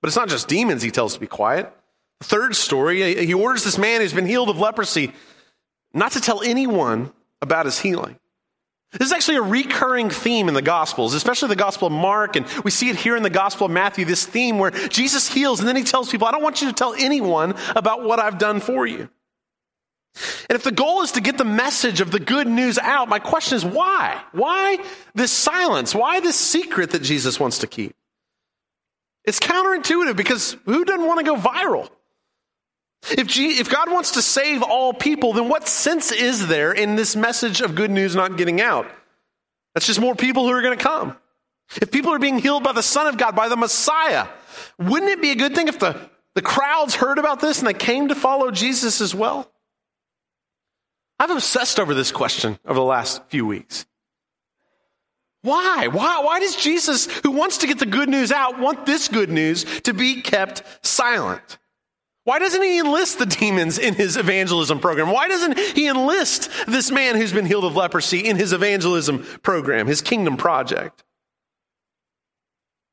But 0.00 0.08
it's 0.08 0.16
not 0.16 0.28
just 0.28 0.48
demons 0.48 0.82
he 0.82 0.90
tells 0.90 1.14
to 1.14 1.20
be 1.20 1.26
quiet. 1.26 1.72
The 2.20 2.26
third 2.26 2.54
story, 2.54 3.24
he 3.24 3.34
orders 3.34 3.64
this 3.64 3.78
man 3.78 4.00
who's 4.00 4.12
been 4.12 4.26
healed 4.26 4.50
of 4.50 4.58
leprosy 4.58 5.12
not 5.92 6.12
to 6.12 6.20
tell 6.20 6.42
anyone 6.42 7.12
about 7.40 7.66
his 7.66 7.78
healing. 7.78 8.18
This 8.92 9.08
is 9.08 9.12
actually 9.12 9.38
a 9.38 9.42
recurring 9.42 10.08
theme 10.08 10.46
in 10.46 10.54
the 10.54 10.62
Gospels, 10.62 11.14
especially 11.14 11.48
the 11.48 11.56
Gospel 11.56 11.86
of 11.86 11.92
Mark, 11.92 12.36
and 12.36 12.46
we 12.62 12.70
see 12.70 12.90
it 12.90 12.96
here 12.96 13.16
in 13.16 13.24
the 13.24 13.30
Gospel 13.30 13.66
of 13.66 13.72
Matthew, 13.72 14.04
this 14.04 14.24
theme 14.24 14.58
where 14.58 14.70
Jesus 14.70 15.28
heals, 15.28 15.58
and 15.58 15.68
then 15.68 15.74
he 15.74 15.82
tells 15.82 16.10
people, 16.10 16.28
I 16.28 16.30
don't 16.30 16.42
want 16.42 16.62
you 16.62 16.68
to 16.68 16.74
tell 16.74 16.94
anyone 16.94 17.54
about 17.74 18.04
what 18.04 18.20
I've 18.20 18.38
done 18.38 18.60
for 18.60 18.86
you. 18.86 19.08
And 20.48 20.56
if 20.56 20.62
the 20.62 20.72
goal 20.72 21.02
is 21.02 21.12
to 21.12 21.20
get 21.20 21.38
the 21.38 21.44
message 21.44 22.00
of 22.00 22.10
the 22.10 22.20
good 22.20 22.46
news 22.46 22.78
out, 22.78 23.08
my 23.08 23.18
question 23.18 23.56
is 23.56 23.64
why? 23.64 24.22
Why 24.32 24.78
this 25.14 25.32
silence? 25.32 25.94
Why 25.94 26.20
this 26.20 26.36
secret 26.36 26.90
that 26.90 27.02
Jesus 27.02 27.40
wants 27.40 27.58
to 27.58 27.66
keep? 27.66 27.94
It's 29.24 29.40
counterintuitive 29.40 30.16
because 30.16 30.56
who 30.66 30.84
doesn't 30.84 31.06
want 31.06 31.20
to 31.20 31.24
go 31.24 31.36
viral? 31.36 31.90
If, 33.10 33.26
G- 33.26 33.58
if 33.58 33.68
God 33.68 33.90
wants 33.90 34.12
to 34.12 34.22
save 34.22 34.62
all 34.62 34.94
people, 34.94 35.32
then 35.32 35.48
what 35.48 35.68
sense 35.68 36.12
is 36.12 36.46
there 36.46 36.72
in 36.72 36.96
this 36.96 37.16
message 37.16 37.60
of 37.60 37.74
good 37.74 37.90
news 37.90 38.14
not 38.14 38.38
getting 38.38 38.60
out? 38.60 38.86
That's 39.74 39.86
just 39.86 40.00
more 40.00 40.14
people 40.14 40.44
who 40.44 40.52
are 40.52 40.62
going 40.62 40.78
to 40.78 40.82
come. 40.82 41.16
If 41.80 41.90
people 41.90 42.12
are 42.12 42.18
being 42.18 42.38
healed 42.38 42.62
by 42.62 42.72
the 42.72 42.82
Son 42.82 43.06
of 43.06 43.18
God, 43.18 43.34
by 43.34 43.48
the 43.48 43.56
Messiah, 43.56 44.28
wouldn't 44.78 45.10
it 45.10 45.20
be 45.20 45.32
a 45.32 45.34
good 45.34 45.54
thing 45.54 45.68
if 45.68 45.78
the, 45.78 45.98
the 46.34 46.42
crowds 46.42 46.94
heard 46.94 47.18
about 47.18 47.40
this 47.40 47.58
and 47.58 47.66
they 47.66 47.74
came 47.74 48.08
to 48.08 48.14
follow 48.14 48.50
Jesus 48.50 49.00
as 49.00 49.14
well? 49.14 49.50
I've 51.18 51.30
obsessed 51.30 51.78
over 51.78 51.94
this 51.94 52.12
question 52.12 52.58
over 52.64 52.74
the 52.74 52.84
last 52.84 53.22
few 53.28 53.46
weeks. 53.46 53.86
Why? 55.42 55.88
Why, 55.88 56.20
why 56.20 56.40
does 56.40 56.56
Jesus, 56.56 57.06
who 57.20 57.32
wants 57.32 57.58
to 57.58 57.66
get 57.66 57.78
the 57.78 57.86
good 57.86 58.08
news 58.08 58.32
out, 58.32 58.58
want 58.58 58.86
this 58.86 59.08
good 59.08 59.30
news 59.30 59.64
to 59.82 59.92
be 59.92 60.22
kept 60.22 60.62
silent? 60.84 61.58
Why 62.24 62.38
doesn't 62.38 62.62
he 62.62 62.78
enlist 62.78 63.18
the 63.18 63.26
demons 63.26 63.78
in 63.78 63.92
his 63.92 64.16
evangelism 64.16 64.80
program? 64.80 65.10
Why 65.10 65.28
doesn't 65.28 65.58
he 65.58 65.86
enlist 65.86 66.50
this 66.66 66.90
man 66.90 67.16
who's 67.16 67.34
been 67.34 67.44
healed 67.44 67.66
of 67.66 67.76
leprosy 67.76 68.20
in 68.20 68.36
his 68.36 68.54
evangelism 68.54 69.22
program, 69.42 69.86
his 69.86 70.00
kingdom 70.00 70.38
project? 70.38 71.04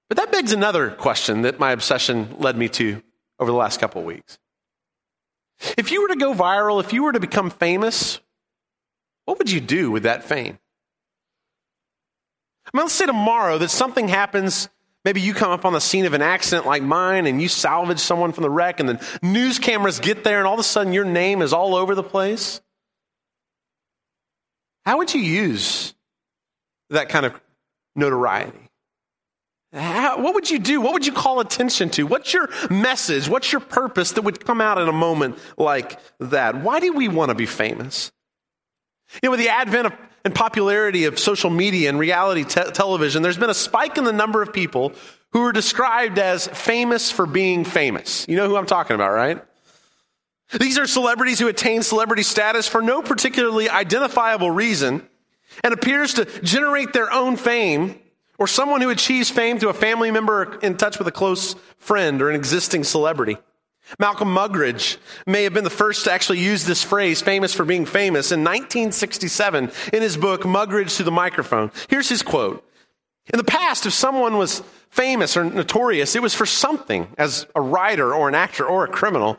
But 0.10 0.18
that 0.18 0.34
begs 0.34 0.52
another 0.52 0.92
question 0.92 1.44
that 1.44 1.58
my 1.58 1.72
obsession 1.72 2.36
led 2.38 2.58
me 2.58 2.68
to 2.68 3.02
over 3.40 3.50
the 3.50 3.58
last 3.58 3.80
couple 3.80 4.02
of 4.02 4.06
weeks. 4.06 4.38
If 5.78 5.92
you 5.92 6.02
were 6.02 6.10
to 6.10 6.16
go 6.16 6.34
viral, 6.34 6.84
if 6.84 6.94
you 6.94 7.04
were 7.04 7.12
to 7.12 7.20
become 7.20 7.50
famous, 7.50 8.20
what 9.26 9.38
would 9.38 9.52
you 9.52 9.62
do 9.62 9.92
with 9.92 10.04
that 10.04 10.24
fame? 10.24 10.58
I 12.66 12.78
mean, 12.78 12.86
let's 12.86 12.94
say 12.94 13.06
tomorrow 13.06 13.58
that 13.58 13.70
something 13.70 14.08
happens. 14.08 14.70
Maybe 15.04 15.22
you 15.22 15.34
come 15.34 15.52
up 15.52 15.66
on 15.66 15.74
the 15.74 15.82
scene 15.82 16.06
of 16.06 16.14
an 16.14 16.22
accident 16.22 16.66
like 16.66 16.84
mine 16.84 17.26
and 17.26 17.42
you 17.42 17.48
salvage 17.48 18.00
someone 18.00 18.32
from 18.32 18.44
the 18.44 18.50
wreck, 18.50 18.80
and 18.80 18.90
the 18.90 19.20
news 19.22 19.60
cameras 19.60 20.00
get 20.00 20.24
there, 20.24 20.38
and 20.38 20.48
all 20.48 20.54
of 20.54 20.60
a 20.60 20.64
sudden 20.64 20.94
your 20.94 21.06
name 21.06 21.42
is 21.42 21.54
all 21.54 21.76
over 21.76 21.96
the 21.96 22.04
place. 22.04 22.62
How 24.86 24.98
would 24.98 25.14
you 25.14 25.22
use 25.22 25.94
that 26.90 27.10
kind 27.10 27.26
of 27.26 27.40
notoriety? 27.96 28.71
How, 29.74 30.22
what 30.22 30.34
would 30.34 30.50
you 30.50 30.60
do? 30.60 30.82
What 30.82 30.94
would 30.94 31.06
you 31.06 31.14
call 31.14 31.40
attention 31.40 31.90
to? 31.92 32.06
What's 32.06 32.34
your 32.34 32.50
message? 32.70 33.30
What's 33.30 33.52
your 33.52 33.62
purpose 33.62 34.12
that 34.14 34.24
would 34.24 34.44
come 34.44 34.60
out 34.60 34.78
in 34.78 34.90
a 34.90 34.94
moment 34.94 35.38
like 35.58 35.98
that? 36.20 36.62
Why 36.62 36.80
do 36.82 36.92
we 36.92 37.08
want 37.08 37.30
to 37.30 37.36
be 37.36 37.46
famous? 37.46 38.12
You 39.16 39.28
know, 39.28 39.32
with 39.32 39.40
the 39.40 39.50
advent 39.50 39.88
of, 39.88 39.94
and 40.24 40.36
popularity 40.36 41.06
of 41.06 41.18
social 41.18 41.50
media 41.50 41.90
and 41.90 41.98
reality 41.98 42.44
te- 42.44 42.72
television, 42.72 43.24
there's 43.24 43.38
been 43.38 43.50
a 43.50 43.56
spike 43.56 43.98
in 43.98 44.04
the 44.04 44.14
number 44.14 44.42
of 44.42 44.52
people 44.52 44.94
who 45.32 45.42
are 45.44 45.54
described 45.54 46.20
as 46.20 46.48
famous 46.48 47.10
for 47.10 47.26
being 47.26 47.64
famous. 47.64 48.28
You 48.28 48.36
know 48.36 48.50
who 48.50 48.58
I'm 48.58 48.66
talking 48.66 48.96
about, 48.96 49.14
right? 49.14 49.42
These 50.60 50.78
are 50.78 50.86
celebrities 50.86 51.40
who 51.40 51.48
attain 51.48 51.82
celebrity 51.82 52.24
status 52.24 52.68
for 52.68 52.82
no 52.82 53.02
particularly 53.02 53.70
identifiable 53.70 54.52
reason 54.52 55.08
and 55.64 55.74
appears 55.74 56.16
to 56.16 56.26
generate 56.42 56.92
their 56.92 57.12
own 57.12 57.38
fame 57.38 58.01
or 58.42 58.48
someone 58.48 58.82
who 58.82 58.90
achieves 58.90 59.30
fame 59.30 59.60
through 59.60 59.70
a 59.70 59.74
family 59.74 60.10
member 60.10 60.58
in 60.64 60.76
touch 60.76 60.98
with 60.98 61.08
a 61.08 61.12
close 61.12 61.54
friend 61.78 62.24
or 62.24 62.30
an 62.32 62.36
existing 62.36 62.84
celebrity. 62.84 63.38
Malcolm 64.00 64.30
Muggeridge 64.30 64.98
may 65.28 65.44
have 65.44 65.54
been 65.54 65.64
the 65.64 65.70
first 65.70 66.06
to 66.06 66.12
actually 66.12 66.40
use 66.40 66.66
this 66.66 66.84
phrase, 66.84 67.22
famous 67.22 67.54
for 67.54 67.66
being 67.66 67.86
famous, 67.86 68.32
in 68.32 68.40
1967 68.40 69.72
in 69.94 70.02
his 70.02 70.18
book, 70.18 70.42
Muggeridge 70.42 70.98
to 70.98 71.04
the 71.04 71.12
Microphone. 71.12 71.70
Here's 71.88 72.10
his 72.10 72.24
quote. 72.24 72.68
In 73.32 73.38
the 73.38 73.44
past, 73.44 73.86
if 73.86 73.94
someone 73.94 74.40
was 74.40 74.64
famous 74.90 75.38
or 75.38 75.44
notorious, 75.44 76.16
it 76.16 76.24
was 76.24 76.34
for 76.34 76.48
something, 76.48 77.10
as 77.20 77.46
a 77.54 77.62
writer 77.62 78.12
or 78.12 78.28
an 78.28 78.34
actor 78.34 78.66
or 78.66 78.86
a 78.86 78.88
criminal, 78.88 79.38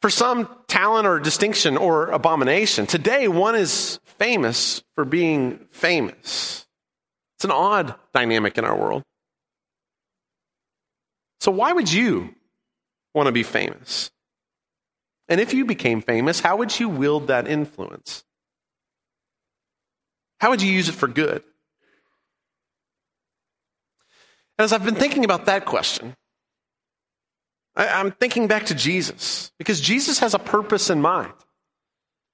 for 0.00 0.08
some 0.08 0.48
talent 0.68 1.06
or 1.06 1.20
distinction 1.20 1.76
or 1.76 2.08
abomination. 2.08 2.86
Today, 2.86 3.28
one 3.28 3.54
is 3.54 4.00
famous 4.04 4.82
for 4.94 5.04
being 5.04 5.66
famous. 5.70 6.63
It's 7.44 7.50
an 7.50 7.58
odd 7.58 7.94
dynamic 8.14 8.56
in 8.56 8.64
our 8.64 8.74
world. 8.74 9.02
So, 11.40 11.52
why 11.52 11.74
would 11.74 11.92
you 11.92 12.34
want 13.12 13.26
to 13.26 13.32
be 13.32 13.42
famous? 13.42 14.10
And 15.28 15.42
if 15.42 15.52
you 15.52 15.66
became 15.66 16.00
famous, 16.00 16.40
how 16.40 16.56
would 16.56 16.80
you 16.80 16.88
wield 16.88 17.26
that 17.26 17.46
influence? 17.46 18.24
How 20.40 20.48
would 20.48 20.62
you 20.62 20.72
use 20.72 20.88
it 20.88 20.94
for 20.94 21.06
good? 21.06 21.42
And 24.56 24.64
as 24.64 24.72
I've 24.72 24.86
been 24.86 24.94
thinking 24.94 25.26
about 25.26 25.44
that 25.44 25.66
question, 25.66 26.16
I, 27.76 28.00
am 28.00 28.12
thinking 28.12 28.48
back 28.48 28.64
to 28.66 28.74
Jesus 28.74 29.52
because 29.58 29.82
Jesus 29.82 30.20
has 30.20 30.32
a 30.32 30.38
purpose 30.38 30.88
in 30.88 31.02
mind. 31.02 31.34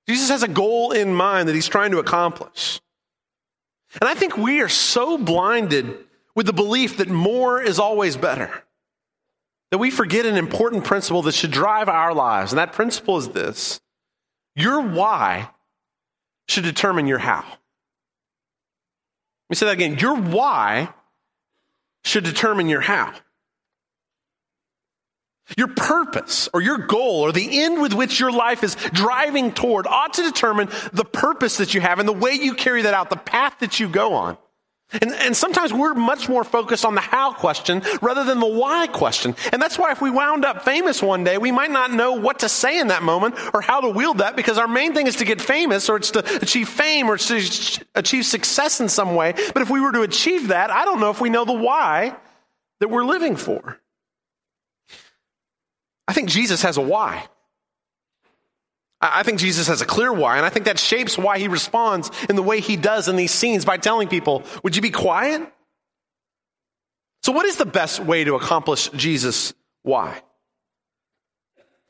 Jesus 0.09 0.29
has 0.29 0.45
a 0.45 0.49
goal 0.49 0.93
in 0.93 1.13
mind 1.13 1.49
that 1.49 1.57
he's 1.57 1.67
trying 1.67 1.91
to 1.91 1.99
accomplish. 1.99 2.81
And 4.01 4.09
I 4.09 4.15
think 4.15 4.37
we 4.37 4.61
are 4.61 4.69
so 4.69 5.19
blinded 5.19 5.97
with 6.35 6.47
the 6.47 6.53
belief 6.53 6.99
that 6.99 7.09
more 7.09 7.61
is 7.61 7.79
always 7.79 8.17
better 8.17 8.65
that 9.71 9.79
we 9.79 9.91
forget 9.91 10.27
an 10.27 10.37
important 10.37 10.85
principle 10.85 11.23
that 11.23 11.35
should 11.35 11.51
drive 11.51 11.89
our 11.89 12.13
lives. 12.13 12.53
And 12.53 12.59
that 12.59 12.73
principle 12.73 13.17
is 13.19 13.29
this 13.29 13.81
your 14.55 14.81
why 14.81 15.51
should 16.49 16.65
determine 16.65 17.07
your 17.07 17.19
how. 17.19 17.45
Let 17.45 17.51
me 19.51 19.57
say 19.57 19.67
that 19.67 19.73
again. 19.73 19.99
Your 19.99 20.17
why 20.17 20.93
should 22.05 22.25
determine 22.25 22.69
your 22.69 22.81
how. 22.81 23.13
Your 25.57 25.69
purpose 25.69 26.49
or 26.53 26.61
your 26.61 26.79
goal 26.79 27.21
or 27.21 27.33
the 27.33 27.63
end 27.63 27.81
with 27.81 27.93
which 27.93 28.21
your 28.21 28.33
life 28.33 28.63
is 28.63 28.77
driving 28.93 29.53
toward 29.53 29.87
ought 29.87 30.15
to 30.15 30.23
determine 30.23 30.69
the 30.93 31.05
purpose 31.05 31.57
that 31.59 31.75
you 31.75 31.81
have 31.81 31.99
and 31.99 32.09
the 32.09 32.13
way 32.13 32.33
you 32.33 32.55
carry 32.55 32.83
that 32.83 32.95
out, 32.95 33.11
the 33.11 33.17
path 33.17 33.57
that 33.61 33.81
you 33.81 33.89
go 33.89 34.15
on. 34.15 34.39
And, 34.93 35.13
and, 35.13 35.37
sometimes 35.37 35.73
we're 35.73 35.95
much 35.95 36.29
more 36.29 36.43
focused 36.43 36.85
on 36.85 36.97
the 36.97 37.01
how 37.01 37.33
question 37.33 37.83
rather 38.03 38.25
than 38.25 38.41
the 38.41 38.47
why 38.47 38.89
question. 38.89 39.37
And 39.53 39.63
that's 39.63 39.79
why 39.79 39.93
if 39.93 40.01
we 40.01 40.11
wound 40.11 40.45
up 40.45 40.65
famous 40.65 41.01
one 41.01 41.23
day, 41.23 41.39
we 41.39 41.53
might 41.53 41.71
not 41.71 41.93
know 41.93 42.15
what 42.15 42.41
to 42.41 42.49
say 42.49 42.81
in 42.81 42.89
that 42.89 43.05
moment 43.05 43.37
or 43.55 43.61
how 43.61 43.81
to 43.83 43.89
wield 43.89 44.19
that 44.19 44.35
because 44.35 44.59
our 44.59 44.67
main 44.67 44.93
thing 44.93 45.07
is 45.07 45.17
to 45.17 45.25
get 45.25 45.41
famous 45.41 45.89
or 45.89 45.97
it's 45.97 46.11
to 46.13 46.25
achieve 46.43 46.69
fame 46.69 47.09
or 47.09 47.17
to 47.19 47.85
achieve 47.95 48.27
success 48.27 48.81
in 48.81 48.89
some 48.89 49.15
way. 49.15 49.33
But 49.55 49.63
if 49.63 49.71
we 49.71 49.81
were 49.81 49.93
to 49.93 50.03
achieve 50.03 50.49
that, 50.49 50.71
I 50.71 50.85
don't 50.85 50.99
know 50.99 51.11
if 51.11 51.21
we 51.21 51.31
know 51.31 51.45
the 51.45 51.53
why 51.53 52.17
that 52.81 52.91
we're 52.91 53.05
living 53.05 53.37
for. 53.37 53.79
I 56.11 56.13
think 56.13 56.29
Jesus 56.29 56.63
has 56.63 56.77
a 56.77 56.81
why. 56.81 57.29
I 59.01 59.23
think 59.23 59.39
Jesus 59.39 59.69
has 59.69 59.81
a 59.81 59.87
clear 59.87 60.13
why, 60.13 60.39
and 60.39 60.45
I 60.45 60.49
think 60.49 60.65
that 60.65 60.77
shapes 60.77 61.17
why 61.17 61.39
he 61.39 61.47
responds 61.47 62.11
in 62.29 62.35
the 62.35 62.43
way 62.43 62.59
he 62.59 62.75
does 62.75 63.07
in 63.07 63.15
these 63.15 63.31
scenes 63.31 63.65
by 63.65 63.77
telling 63.77 64.09
people, 64.09 64.43
Would 64.65 64.75
you 64.75 64.83
be 64.83 64.91
quiet? 64.91 65.41
So, 67.23 67.31
what 67.31 67.47
is 67.47 67.59
the 67.59 67.65
best 67.65 68.01
way 68.01 68.25
to 68.25 68.35
accomplish 68.35 68.89
Jesus' 68.89 69.55
why? 69.85 70.21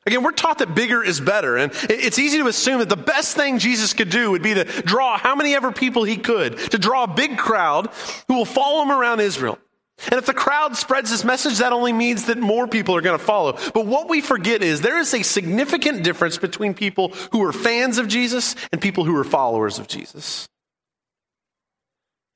Again, 0.05 0.21
we're 0.21 0.33
taught 0.33 0.59
that 0.59 0.75
bigger 0.75 1.03
is 1.03 1.19
better, 1.19 1.57
and 1.57 1.71
it's 1.89 2.19
easy 2.19 2.37
to 2.37 2.47
assume 2.47 2.77
that 2.77 2.89
the 2.89 2.95
best 2.95 3.35
thing 3.35 3.57
Jesus 3.57 3.93
could 3.93 4.11
do 4.11 4.29
would 4.29 4.43
be 4.43 4.53
to 4.53 4.65
draw 4.65 5.17
how 5.17 5.33
many 5.35 5.55
ever 5.55 5.71
people 5.71 6.03
he 6.03 6.17
could, 6.17 6.59
to 6.59 6.77
draw 6.77 7.05
a 7.05 7.07
big 7.07 7.39
crowd 7.39 7.89
who 8.27 8.35
will 8.35 8.45
follow 8.45 8.83
him 8.83 8.91
around 8.91 9.19
Israel. 9.19 9.57
And 10.05 10.13
if 10.13 10.25
the 10.25 10.33
crowd 10.33 10.75
spreads 10.75 11.11
this 11.11 11.23
message, 11.23 11.59
that 11.59 11.73
only 11.73 11.93
means 11.93 12.25
that 12.25 12.37
more 12.37 12.67
people 12.67 12.95
are 12.95 13.01
going 13.01 13.17
to 13.17 13.23
follow. 13.23 13.53
But 13.73 13.85
what 13.85 14.09
we 14.09 14.21
forget 14.21 14.63
is 14.63 14.81
there 14.81 14.99
is 14.99 15.13
a 15.13 15.21
significant 15.21 16.03
difference 16.03 16.37
between 16.37 16.73
people 16.73 17.09
who 17.31 17.43
are 17.43 17.53
fans 17.53 17.97
of 17.97 18.07
Jesus 18.07 18.55
and 18.71 18.81
people 18.81 19.03
who 19.03 19.15
are 19.15 19.23
followers 19.23 19.77
of 19.77 19.87
Jesus. 19.87 20.47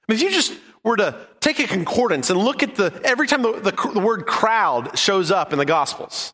I 0.07 0.11
mean, 0.11 0.17
if 0.17 0.23
you 0.23 0.31
just 0.31 0.53
were 0.83 0.97
to 0.97 1.27
take 1.39 1.59
a 1.59 1.65
concordance 1.65 2.29
and 2.29 2.39
look 2.39 2.61
at 2.61 2.75
the, 2.75 3.01
every 3.03 3.27
time 3.27 3.41
the, 3.41 3.53
the, 3.53 3.91
the 3.93 3.99
word 3.99 4.27
crowd 4.27 4.97
shows 4.97 5.31
up 5.31 5.51
in 5.51 5.57
the 5.57 5.65
Gospels, 5.65 6.33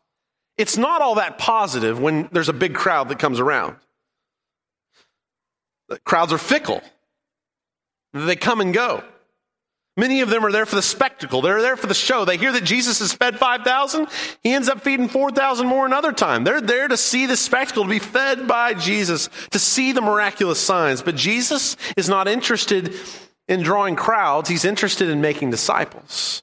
it's 0.58 0.76
not 0.76 1.00
all 1.00 1.14
that 1.14 1.38
positive 1.38 1.98
when 1.98 2.28
there's 2.32 2.50
a 2.50 2.54
big 2.54 2.74
crowd 2.74 3.08
that 3.08 3.18
comes 3.18 3.40
around. 3.40 3.76
Crowds 6.04 6.32
are 6.32 6.38
fickle. 6.38 6.82
They 8.12 8.36
come 8.36 8.60
and 8.60 8.74
go. 8.74 9.02
Many 9.96 10.22
of 10.22 10.30
them 10.30 10.44
are 10.46 10.52
there 10.52 10.64
for 10.64 10.76
the 10.76 10.82
spectacle. 10.82 11.42
They're 11.42 11.60
there 11.60 11.76
for 11.76 11.86
the 11.86 11.92
show. 11.92 12.24
They 12.24 12.38
hear 12.38 12.52
that 12.52 12.64
Jesus 12.64 13.00
has 13.00 13.12
fed 13.12 13.38
5,000. 13.38 14.08
He 14.42 14.52
ends 14.52 14.68
up 14.68 14.80
feeding 14.80 15.08
4,000 15.08 15.66
more 15.66 15.84
another 15.84 16.12
time. 16.12 16.44
They're 16.44 16.62
there 16.62 16.88
to 16.88 16.96
see 16.96 17.26
the 17.26 17.36
spectacle, 17.36 17.82
to 17.82 17.90
be 17.90 17.98
fed 17.98 18.48
by 18.48 18.72
Jesus, 18.72 19.28
to 19.50 19.58
see 19.58 19.92
the 19.92 20.00
miraculous 20.00 20.58
signs. 20.58 21.02
But 21.02 21.16
Jesus 21.16 21.76
is 21.96 22.08
not 22.08 22.26
interested 22.26 22.94
in 23.48 23.62
drawing 23.62 23.96
crowds. 23.96 24.48
He's 24.48 24.64
interested 24.64 25.10
in 25.10 25.20
making 25.20 25.50
disciples. 25.50 26.42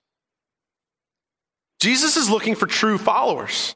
Jesus 1.79 2.17
is 2.17 2.29
looking 2.29 2.53
for 2.53 2.67
true 2.67 2.99
followers. 2.99 3.75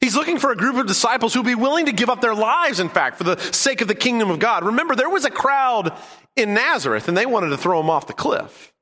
He's 0.00 0.14
looking 0.14 0.38
for 0.38 0.50
a 0.52 0.56
group 0.56 0.76
of 0.76 0.86
disciples 0.86 1.32
who'll 1.32 1.42
be 1.42 1.54
willing 1.54 1.86
to 1.86 1.92
give 1.92 2.10
up 2.10 2.20
their 2.20 2.34
lives, 2.34 2.80
in 2.80 2.88
fact, 2.88 3.18
for 3.18 3.24
the 3.24 3.38
sake 3.38 3.80
of 3.80 3.88
the 3.88 3.94
kingdom 3.94 4.30
of 4.30 4.38
God. 4.38 4.64
Remember, 4.64 4.94
there 4.94 5.08
was 5.08 5.24
a 5.24 5.30
crowd 5.30 5.96
in 6.36 6.54
Nazareth 6.54 7.08
and 7.08 7.16
they 7.16 7.26
wanted 7.26 7.48
to 7.48 7.56
throw 7.56 7.80
him 7.80 7.90
off 7.90 8.06
the 8.06 8.12
cliff. 8.12 8.72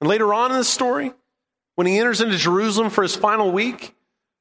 And 0.00 0.08
later 0.08 0.32
on 0.34 0.50
in 0.50 0.58
the 0.58 0.64
story, 0.64 1.12
when 1.76 1.86
he 1.86 1.98
enters 1.98 2.20
into 2.20 2.36
Jerusalem 2.36 2.90
for 2.90 3.02
his 3.02 3.14
final 3.14 3.50
week, 3.52 3.94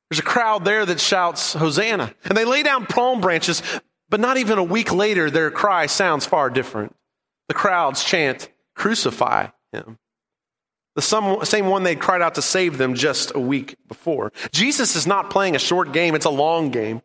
there's 0.10 0.20
a 0.20 0.24
crowd 0.24 0.66
there 0.66 0.86
that 0.86 1.00
shouts, 1.00 1.54
Hosanna. 1.54 2.14
And 2.26 2.38
they 2.38 2.46
lay 2.46 2.64
down 2.64 2.86
palm 2.86 3.22
branches, 3.22 3.62
but 4.10 4.20
not 4.20 4.38
even 4.38 4.58
a 4.58 4.64
week 4.64 4.94
later, 4.94 5.30
their 5.30 5.52
cry 5.52 5.86
sounds 5.86 6.26
far 6.26 6.50
different. 6.50 6.96
The 7.48 7.54
crowds 7.54 8.04
chant, 8.04 8.50
Crucify 8.76 9.48
him. 9.72 9.98
The 10.98 11.46
same 11.46 11.68
one 11.68 11.84
they 11.84 11.96
cried 11.96 12.24
out 12.24 12.34
to 12.36 12.42
save 12.42 12.80
them 12.80 12.96
just 12.96 13.32
a 13.36 13.40
week 13.40 13.76
before. 13.88 14.34
Jesus 14.52 14.96
is 14.96 15.06
not 15.06 15.30
playing 15.30 15.56
a 15.56 15.60
short 15.60 15.92
game, 15.92 16.16
it's 16.16 16.26
a 16.26 16.32
long 16.32 16.72
game. 16.72 17.04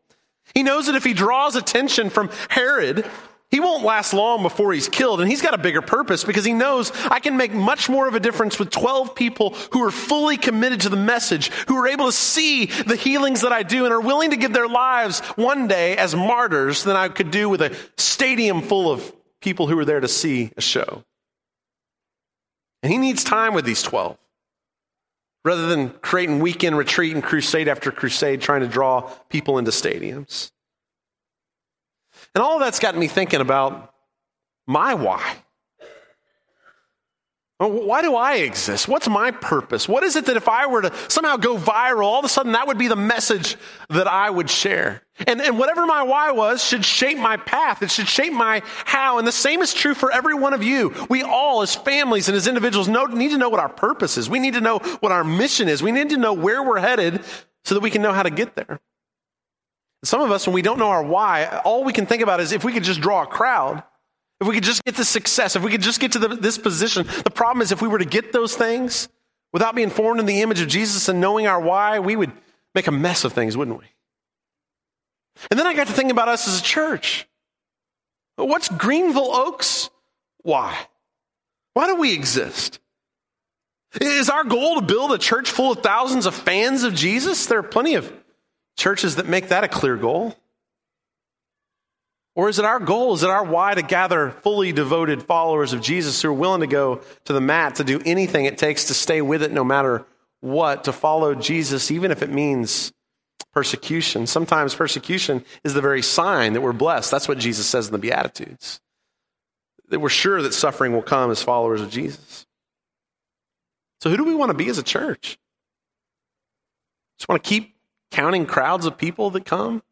He 0.54 0.62
knows 0.62 0.86
that 0.86 0.94
if 0.94 1.04
he 1.04 1.12
draws 1.12 1.56
attention 1.56 2.08
from 2.08 2.30
Herod, 2.48 3.04
he 3.50 3.60
won't 3.60 3.84
last 3.84 4.14
long 4.14 4.42
before 4.42 4.72
he's 4.72 4.88
killed, 4.88 5.20
and 5.20 5.28
he's 5.28 5.42
got 5.42 5.52
a 5.52 5.58
bigger 5.58 5.82
purpose 5.82 6.24
because 6.24 6.42
he 6.42 6.54
knows 6.54 6.90
I 7.10 7.20
can 7.20 7.36
make 7.36 7.52
much 7.52 7.90
more 7.90 8.08
of 8.08 8.14
a 8.14 8.20
difference 8.20 8.58
with 8.58 8.70
12 8.70 9.14
people 9.14 9.50
who 9.72 9.84
are 9.84 9.90
fully 9.90 10.38
committed 10.38 10.80
to 10.80 10.88
the 10.88 10.96
message, 10.96 11.50
who 11.68 11.76
are 11.76 11.86
able 11.86 12.06
to 12.06 12.12
see 12.12 12.64
the 12.64 12.96
healings 12.96 13.42
that 13.42 13.52
I 13.52 13.62
do 13.62 13.84
and 13.84 13.92
are 13.92 14.00
willing 14.00 14.30
to 14.30 14.38
give 14.38 14.54
their 14.54 14.68
lives 14.68 15.20
one 15.36 15.68
day 15.68 15.98
as 15.98 16.16
martyrs 16.16 16.82
than 16.82 16.96
I 16.96 17.10
could 17.10 17.30
do 17.30 17.50
with 17.50 17.60
a 17.60 17.76
stadium 17.98 18.62
full 18.62 18.90
of 18.90 19.12
people 19.42 19.66
who 19.66 19.78
are 19.78 19.84
there 19.84 20.00
to 20.00 20.08
see 20.08 20.50
a 20.56 20.62
show. 20.62 21.04
And 22.82 22.92
he 22.92 22.98
needs 22.98 23.22
time 23.24 23.54
with 23.54 23.64
these 23.64 23.82
12 23.82 24.16
rather 25.44 25.66
than 25.66 25.90
creating 25.90 26.40
weekend 26.40 26.76
retreat 26.76 27.14
and 27.14 27.22
crusade 27.22 27.68
after 27.68 27.90
crusade 27.90 28.40
trying 28.40 28.60
to 28.60 28.68
draw 28.68 29.00
people 29.28 29.58
into 29.58 29.70
stadiums. 29.70 30.50
And 32.34 32.42
all 32.42 32.54
of 32.54 32.60
that's 32.60 32.78
got 32.78 32.96
me 32.96 33.08
thinking 33.08 33.40
about 33.40 33.92
my 34.66 34.94
why. 34.94 35.36
Why 37.68 38.02
do 38.02 38.16
I 38.16 38.36
exist? 38.36 38.88
What's 38.88 39.08
my 39.08 39.30
purpose? 39.30 39.88
What 39.88 40.02
is 40.02 40.16
it 40.16 40.26
that 40.26 40.36
if 40.36 40.48
I 40.48 40.66
were 40.66 40.82
to 40.82 40.94
somehow 41.08 41.36
go 41.36 41.56
viral, 41.56 42.04
all 42.04 42.18
of 42.18 42.24
a 42.24 42.28
sudden 42.28 42.52
that 42.52 42.66
would 42.66 42.78
be 42.78 42.88
the 42.88 42.96
message 42.96 43.56
that 43.88 44.06
I 44.06 44.28
would 44.30 44.50
share? 44.50 45.02
And, 45.26 45.40
and 45.40 45.58
whatever 45.58 45.86
my 45.86 46.02
why 46.02 46.32
was 46.32 46.64
should 46.64 46.84
shape 46.84 47.18
my 47.18 47.36
path. 47.36 47.82
It 47.82 47.90
should 47.90 48.08
shape 48.08 48.32
my 48.32 48.62
how. 48.84 49.18
And 49.18 49.26
the 49.26 49.32
same 49.32 49.60
is 49.60 49.74
true 49.74 49.94
for 49.94 50.10
every 50.10 50.34
one 50.34 50.54
of 50.54 50.62
you. 50.62 50.94
We 51.08 51.22
all, 51.22 51.62
as 51.62 51.74
families 51.74 52.28
and 52.28 52.36
as 52.36 52.46
individuals, 52.46 52.88
know, 52.88 53.04
need 53.04 53.30
to 53.30 53.38
know 53.38 53.48
what 53.48 53.60
our 53.60 53.68
purpose 53.68 54.18
is. 54.18 54.28
We 54.28 54.38
need 54.38 54.54
to 54.54 54.60
know 54.60 54.78
what 55.00 55.12
our 55.12 55.24
mission 55.24 55.68
is. 55.68 55.82
We 55.82 55.92
need 55.92 56.10
to 56.10 56.16
know 56.16 56.32
where 56.32 56.62
we're 56.62 56.80
headed 56.80 57.24
so 57.64 57.74
that 57.74 57.80
we 57.80 57.90
can 57.90 58.02
know 58.02 58.12
how 58.12 58.22
to 58.22 58.30
get 58.30 58.56
there. 58.56 58.80
Some 60.04 60.20
of 60.20 60.32
us, 60.32 60.46
when 60.46 60.54
we 60.54 60.62
don't 60.62 60.78
know 60.78 60.88
our 60.88 61.04
why, 61.04 61.60
all 61.64 61.84
we 61.84 61.92
can 61.92 62.06
think 62.06 62.22
about 62.22 62.40
is 62.40 62.50
if 62.50 62.64
we 62.64 62.72
could 62.72 62.82
just 62.82 63.00
draw 63.00 63.22
a 63.22 63.26
crowd, 63.26 63.84
if 64.42 64.48
we 64.48 64.54
could 64.54 64.64
just 64.64 64.84
get 64.84 64.96
the 64.96 65.04
success, 65.04 65.54
if 65.54 65.62
we 65.62 65.70
could 65.70 65.82
just 65.82 66.00
get 66.00 66.12
to 66.12 66.18
the, 66.18 66.28
this 66.28 66.58
position. 66.58 67.06
The 67.24 67.30
problem 67.30 67.62
is, 67.62 67.70
if 67.70 67.80
we 67.80 67.86
were 67.86 68.00
to 68.00 68.04
get 68.04 68.32
those 68.32 68.56
things 68.56 69.08
without 69.52 69.76
being 69.76 69.88
formed 69.88 70.18
in 70.18 70.26
the 70.26 70.42
image 70.42 70.60
of 70.60 70.66
Jesus 70.66 71.08
and 71.08 71.20
knowing 71.20 71.46
our 71.46 71.60
why, 71.60 72.00
we 72.00 72.16
would 72.16 72.32
make 72.74 72.88
a 72.88 72.92
mess 72.92 73.24
of 73.24 73.32
things, 73.32 73.56
wouldn't 73.56 73.78
we? 73.78 73.86
And 75.48 75.60
then 75.60 75.68
I 75.68 75.74
got 75.74 75.86
to 75.86 75.92
thinking 75.92 76.10
about 76.10 76.26
us 76.26 76.48
as 76.48 76.58
a 76.58 76.62
church. 76.62 77.28
What's 78.34 78.68
Greenville 78.68 79.32
Oaks? 79.32 79.90
Why? 80.42 80.76
Why 81.74 81.86
do 81.86 81.96
we 81.96 82.12
exist? 82.12 82.80
Is 84.00 84.28
our 84.28 84.42
goal 84.42 84.80
to 84.80 84.82
build 84.82 85.12
a 85.12 85.18
church 85.18 85.50
full 85.50 85.70
of 85.70 85.84
thousands 85.84 86.26
of 86.26 86.34
fans 86.34 86.82
of 86.82 86.94
Jesus? 86.94 87.46
There 87.46 87.60
are 87.60 87.62
plenty 87.62 87.94
of 87.94 88.12
churches 88.76 89.16
that 89.16 89.28
make 89.28 89.50
that 89.50 89.62
a 89.62 89.68
clear 89.68 89.96
goal. 89.96 90.36
Or 92.34 92.48
is 92.48 92.58
it 92.58 92.64
our 92.64 92.80
goal, 92.80 93.14
is 93.14 93.22
it 93.22 93.30
our 93.30 93.44
why 93.44 93.74
to 93.74 93.82
gather 93.82 94.30
fully 94.30 94.72
devoted 94.72 95.22
followers 95.22 95.72
of 95.72 95.82
Jesus 95.82 96.22
who 96.22 96.28
are 96.28 96.32
willing 96.32 96.62
to 96.62 96.66
go 96.66 97.02
to 97.24 97.32
the 97.32 97.40
mat 97.40 97.74
to 97.76 97.84
do 97.84 98.00
anything 98.04 98.46
it 98.46 98.56
takes 98.56 98.86
to 98.86 98.94
stay 98.94 99.20
with 99.20 99.42
it 99.42 99.52
no 99.52 99.64
matter 99.64 100.06
what, 100.40 100.84
to 100.84 100.92
follow 100.92 101.34
Jesus, 101.34 101.90
even 101.90 102.10
if 102.10 102.22
it 102.22 102.30
means 102.30 102.92
persecution? 103.52 104.26
Sometimes 104.26 104.74
persecution 104.74 105.44
is 105.62 105.74
the 105.74 105.82
very 105.82 106.02
sign 106.02 106.54
that 106.54 106.62
we're 106.62 106.72
blessed. 106.72 107.10
That's 107.10 107.28
what 107.28 107.38
Jesus 107.38 107.66
says 107.66 107.86
in 107.86 107.92
the 107.92 107.98
Beatitudes. 107.98 108.80
That 109.90 110.00
we're 110.00 110.08
sure 110.08 110.40
that 110.40 110.54
suffering 110.54 110.94
will 110.94 111.02
come 111.02 111.30
as 111.30 111.42
followers 111.42 111.82
of 111.82 111.90
Jesus. 111.90 112.46
So, 114.00 114.08
who 114.08 114.16
do 114.16 114.24
we 114.24 114.34
want 114.34 114.50
to 114.50 114.56
be 114.56 114.68
as 114.68 114.78
a 114.78 114.82
church? 114.82 115.38
Just 117.18 117.28
want 117.28 117.44
to 117.44 117.48
keep 117.48 117.76
counting 118.10 118.46
crowds 118.46 118.86
of 118.86 118.96
people 118.96 119.30
that 119.30 119.44
come? 119.44 119.82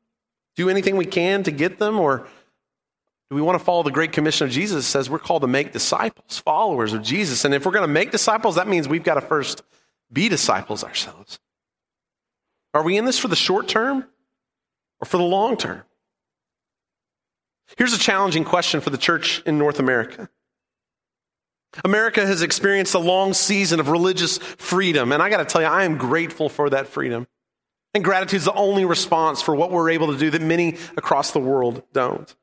Do 0.57 0.69
anything 0.69 0.97
we 0.97 1.07
can 1.07 1.43
to 1.45 1.51
get 1.51 1.79
them? 1.79 1.99
Or 1.99 2.27
do 3.31 3.37
we 3.37 3.43
want 3.43 3.59
to 3.59 3.65
follow 3.65 3.83
the 3.83 3.91
Great 3.91 4.13
Commission 4.13 4.47
of 4.47 4.53
Jesus 4.53 4.77
that 4.85 4.91
says 4.91 5.09
we're 5.09 5.19
called 5.19 5.43
to 5.43 5.49
make 5.49 5.73
disciples, 5.73 6.39
followers 6.39 6.93
of 6.93 7.03
Jesus? 7.03 7.45
And 7.45 7.55
if 7.55 7.65
we're 7.65 7.73
going 7.73 7.87
to 7.87 7.89
make 7.89 8.11
disciples, 8.11 8.57
that 8.57 8.69
means 8.69 8.89
we've 8.89 9.05
got 9.05 9.15
to 9.15 9.21
first 9.21 9.63
be 10.13 10.29
disciples 10.29 10.83
ourselves. 10.83 11.39
Are 12.75 12.83
we 12.83 12.97
in 12.97 13.05
this 13.05 13.19
for 13.19 13.29
the 13.29 13.37
short 13.37 13.69
term 13.69 14.07
or 15.01 15.07
for 15.07 15.17
the 15.17 15.25
long 15.25 15.57
term? 15.57 15.83
Here's 17.77 17.95
a 17.95 17.99
challenging 17.99 18.45
question 18.45 18.81
for 18.81 18.91
the 18.91 18.99
church 18.99 19.43
in 19.47 19.59
North 19.59 19.79
America. 19.79 20.29
America 21.85 22.27
has 22.27 22.43
experienced 22.43 22.95
a 22.95 22.99
long 22.99 23.33
season 23.33 23.79
of 23.79 23.89
religious 23.89 24.39
freedom, 24.39 25.13
and 25.13 25.23
I 25.23 25.31
got 25.31 25.37
to 25.39 25.45
tell 25.45 25.61
you, 25.61 25.69
I 25.69 25.85
am 25.85 25.99
grateful 25.99 26.49
for 26.49 26.71
that 26.71 26.89
freedom. 26.89 27.29
And 27.95 28.05
gratitude 28.05 28.39
is 28.39 28.45
the 28.45 28.53
only 28.53 28.85
response 28.85 29.43
for 29.43 29.55
what 29.55 29.73
we're 29.73 29.91
able 29.91 30.13
to 30.13 30.19
do 30.19 30.31
that 30.31 30.43
many 30.43 30.77
across 30.97 31.33
the 31.33 31.41
world 31.41 31.83
don't. 31.93 32.35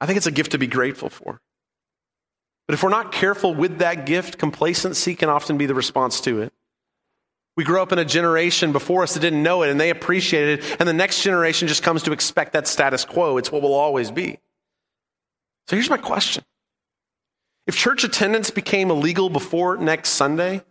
I 0.00 0.06
think 0.06 0.16
it's 0.16 0.26
a 0.26 0.32
gift 0.32 0.52
to 0.52 0.58
be 0.58 0.66
grateful 0.66 1.10
for. 1.10 1.40
But 2.66 2.74
if 2.74 2.82
we're 2.82 2.90
not 2.90 3.12
careful 3.12 3.54
with 3.54 3.78
that 3.78 4.06
gift, 4.06 4.38
complacency 4.38 5.14
can 5.14 5.28
often 5.28 5.58
be 5.58 5.66
the 5.66 5.74
response 5.74 6.20
to 6.22 6.40
it. 6.40 6.52
We 7.56 7.64
grew 7.64 7.82
up 7.82 7.92
in 7.92 7.98
a 7.98 8.04
generation 8.04 8.72
before 8.72 9.02
us 9.02 9.14
that 9.14 9.20
didn't 9.20 9.42
know 9.42 9.62
it 9.62 9.70
and 9.70 9.78
they 9.78 9.90
appreciated 9.90 10.60
it, 10.60 10.76
and 10.78 10.88
the 10.88 10.94
next 10.94 11.22
generation 11.22 11.68
just 11.68 11.82
comes 11.82 12.04
to 12.04 12.12
expect 12.12 12.52
that 12.52 12.66
status 12.66 13.04
quo. 13.04 13.36
It's 13.36 13.52
what 13.52 13.60
will 13.60 13.74
always 13.74 14.10
be. 14.10 14.38
So 15.66 15.76
here's 15.76 15.90
my 15.90 15.98
question 15.98 16.44
if 17.66 17.76
church 17.76 18.04
attendance 18.04 18.50
became 18.50 18.90
illegal 18.90 19.28
before 19.28 19.76
next 19.76 20.10
Sunday, 20.10 20.62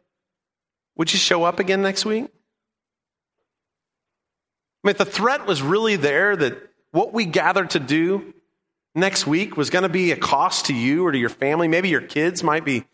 would 0.96 1.14
you 1.14 1.20
show 1.20 1.44
up 1.44 1.60
again 1.60 1.82
next 1.82 2.06
week? 2.06 2.28
I 4.84 4.88
mean, 4.88 4.92
if 4.92 4.98
the 4.98 5.06
threat 5.06 5.46
was 5.46 5.62
really 5.62 5.96
there 5.96 6.36
that 6.36 6.58
what 6.92 7.13
we 7.13 7.26
gathered 7.26 7.72
to 7.72 7.80
do 7.80 8.34
next 8.96 9.28
week 9.28 9.58
was 9.58 9.70
going 9.70 9.84
to 9.84 9.89
be 9.89 10.12
a 10.12 10.15
cost 10.15 10.68
to 10.68 10.74
you 10.74 11.06
or 11.06 11.12
to 11.12 11.18
your 11.18 11.30
family, 11.30 11.68
maybe 11.68 11.89
your 11.89 12.02
kids 12.02 12.44
might 12.44 12.65
be 12.65 12.86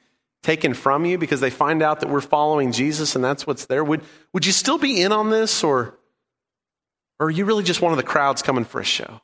taken 0.41 0.73
from 0.73 1.05
you 1.05 1.17
because 1.17 1.39
they 1.39 1.49
find 1.49 1.81
out 1.81 2.01
that 2.01 2.09
we're 2.09 2.21
following 2.21 2.71
Jesus 2.71 3.15
and 3.15 3.23
that's 3.23 3.47
what's 3.47 3.65
there, 3.65 3.83
would, 3.83 4.01
would 4.33 4.45
you 4.45 4.51
still 4.51 4.77
be 4.77 5.01
in 5.01 5.11
on 5.11 5.29
this 5.29 5.63
or, 5.63 5.97
or 7.19 7.27
are 7.27 7.31
you 7.31 7.45
really 7.45 7.63
just 7.63 7.81
one 7.81 7.91
of 7.91 7.97
the 7.97 8.03
crowds 8.03 8.41
coming 8.41 8.65
for 8.65 8.79
a 8.79 8.85
show? 8.85 9.21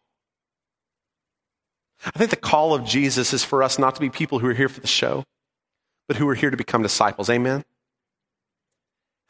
I 2.05 2.17
think 2.17 2.31
the 2.31 2.37
call 2.37 2.73
of 2.73 2.85
Jesus 2.85 3.33
is 3.33 3.43
for 3.43 3.61
us 3.61 3.77
not 3.77 3.95
to 3.95 4.01
be 4.01 4.09
people 4.09 4.39
who 4.39 4.47
are 4.47 4.53
here 4.53 4.69
for 4.69 4.81
the 4.81 4.87
show, 4.87 5.23
but 6.07 6.17
who 6.17 6.27
are 6.27 6.35
here 6.35 6.49
to 6.49 6.57
become 6.57 6.81
disciples. 6.81 7.29
Amen? 7.29 7.63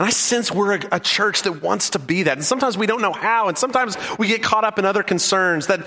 And 0.02 0.08
I 0.08 0.10
sense 0.10 0.52
we're 0.52 0.78
a, 0.78 0.82
a, 0.94 1.00
church 1.00 1.44
that 1.44 1.62
wants 1.62 1.92
to 1.92 2.00
be 2.00 2.24
that. 2.24 2.36
And 2.36 2.44
sometimes 2.44 2.76
we 2.76 2.88
don't 2.88 3.04
know 3.04 3.14
how, 3.14 3.50
and 3.50 3.56
sometimes 3.56 3.96
we 4.18 4.26
get 4.26 4.42
caught 4.42 4.64
up 4.64 4.80
in 4.80 4.86
other 4.86 5.04
concerns. 5.04 5.68
That 5.68 5.86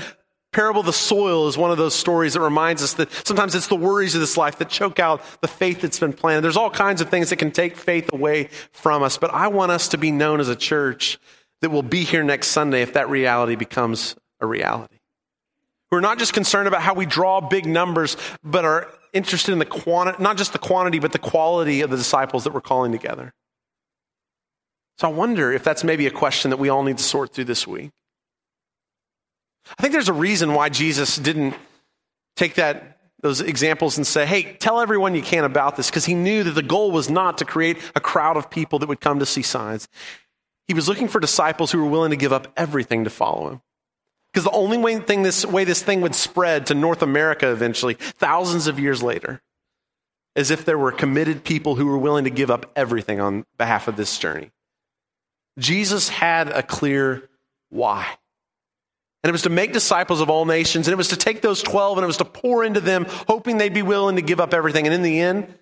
parable 0.52 0.78
of 0.78 0.86
the 0.86 0.92
soil 0.92 1.48
is 1.48 1.58
one 1.58 1.72
of 1.72 1.78
those 1.78 1.96
stories 1.96 2.34
that 2.34 2.40
reminds 2.40 2.80
us 2.80 2.92
that 2.92 3.10
sometimes 3.26 3.56
it's 3.56 3.66
the 3.66 3.74
worries 3.74 4.14
of 4.14 4.20
this 4.20 4.36
life 4.36 4.58
that 4.58 4.68
choke 4.68 5.00
out 5.00 5.20
the 5.40 5.48
faith 5.48 5.80
that's 5.80 5.98
been 5.98 6.12
planted. 6.12 6.42
There's 6.42 6.56
all 6.56 6.70
kinds 6.70 7.00
of 7.00 7.08
things 7.08 7.30
that 7.30 7.38
can 7.38 7.50
take 7.50 7.76
faith 7.76 8.12
away 8.12 8.50
from 8.70 9.02
us, 9.02 9.18
but 9.18 9.34
I 9.34 9.48
want 9.48 9.72
us 9.72 9.88
to 9.88 9.98
be 9.98 10.12
known 10.12 10.38
as 10.38 10.48
a 10.48 10.54
church 10.54 11.18
that 11.60 11.70
will 11.70 11.82
be 11.82 12.04
here 12.04 12.22
next 12.22 12.50
Sunday 12.50 12.82
if 12.82 12.92
that 12.92 13.08
reality 13.08 13.56
becomes 13.56 14.14
a 14.38 14.46
reality. 14.46 14.98
We're 15.90 15.98
not 15.98 16.20
just 16.20 16.34
concerned 16.34 16.68
about 16.68 16.82
how 16.82 16.94
we 16.94 17.04
draw 17.04 17.40
big 17.40 17.66
numbers, 17.66 18.16
but 18.44 18.64
are 18.64 18.94
interested 19.12 19.50
in 19.50 19.58
the 19.58 19.66
quantity, 19.66 20.22
not 20.22 20.36
just 20.36 20.52
the 20.52 20.60
quantity, 20.60 21.00
but 21.00 21.10
the 21.10 21.18
quality 21.18 21.80
of 21.80 21.90
the 21.90 21.96
disciples 21.96 22.44
that 22.44 22.54
we're 22.54 22.60
calling 22.60 22.92
together. 22.92 23.34
So 24.98 25.08
I 25.08 25.12
wonder 25.12 25.52
if 25.52 25.64
that's 25.64 25.84
maybe 25.84 26.06
a 26.06 26.10
question 26.10 26.50
that 26.50 26.58
we 26.58 26.68
all 26.68 26.82
need 26.82 26.98
to 26.98 27.04
sort 27.04 27.32
through 27.32 27.44
this 27.44 27.66
week. 27.66 27.90
I 29.78 29.82
think 29.82 29.92
there's 29.92 30.08
a 30.08 30.12
reason 30.12 30.54
why 30.54 30.68
Jesus 30.68 31.16
didn't 31.16 31.54
take 32.36 32.54
that 32.54 32.90
those 33.20 33.40
examples 33.40 33.96
and 33.96 34.06
say, 34.06 34.26
"Hey, 34.26 34.52
tell 34.52 34.80
everyone 34.80 35.14
you 35.14 35.22
can 35.22 35.44
about 35.44 35.76
this," 35.76 35.88
because 35.88 36.04
he 36.04 36.14
knew 36.14 36.44
that 36.44 36.50
the 36.50 36.62
goal 36.62 36.90
was 36.90 37.08
not 37.08 37.38
to 37.38 37.46
create 37.46 37.78
a 37.94 38.00
crowd 38.00 38.36
of 38.36 38.50
people 38.50 38.78
that 38.80 38.88
would 38.88 39.00
come 39.00 39.18
to 39.18 39.26
see 39.26 39.42
signs. 39.42 39.88
He 40.68 40.74
was 40.74 40.88
looking 40.88 41.08
for 41.08 41.20
disciples 41.20 41.72
who 41.72 41.78
were 41.78 41.90
willing 41.90 42.10
to 42.10 42.16
give 42.16 42.32
up 42.32 42.52
everything 42.56 43.04
to 43.04 43.10
follow 43.10 43.48
him. 43.48 43.62
Because 44.32 44.44
the 44.44 44.50
only 44.50 44.76
way, 44.76 44.98
thing 44.98 45.22
this, 45.22 45.46
way 45.46 45.64
this 45.64 45.82
thing 45.82 46.00
would 46.00 46.14
spread 46.14 46.66
to 46.66 46.74
North 46.74 47.02
America 47.02 47.50
eventually, 47.50 47.94
thousands 47.94 48.66
of 48.66 48.78
years 48.78 49.02
later, 49.02 49.40
is 50.34 50.50
if 50.50 50.64
there 50.64 50.76
were 50.76 50.92
committed 50.92 51.44
people 51.44 51.76
who 51.76 51.86
were 51.86 51.98
willing 51.98 52.24
to 52.24 52.30
give 52.30 52.50
up 52.50 52.70
everything 52.74 53.20
on 53.20 53.46
behalf 53.56 53.88
of 53.88 53.96
this 53.96 54.18
journey. 54.18 54.50
Jesus 55.58 56.08
had 56.08 56.48
a 56.48 56.62
clear 56.62 57.28
why. 57.70 58.06
And 59.22 59.30
it 59.30 59.32
was 59.32 59.42
to 59.42 59.50
make 59.50 59.72
disciples 59.72 60.20
of 60.20 60.28
all 60.28 60.44
nations, 60.44 60.86
and 60.86 60.92
it 60.92 60.96
was 60.96 61.08
to 61.08 61.16
take 61.16 61.40
those 61.40 61.62
12 61.62 61.98
and 61.98 62.04
it 62.04 62.06
was 62.06 62.18
to 62.18 62.24
pour 62.24 62.62
into 62.62 62.80
them, 62.80 63.06
hoping 63.26 63.56
they'd 63.56 63.72
be 63.72 63.82
willing 63.82 64.16
to 64.16 64.22
give 64.22 64.40
up 64.40 64.52
everything. 64.52 64.86
And 64.86 64.94
in 64.94 65.02
the 65.02 65.20
end, 65.20 65.52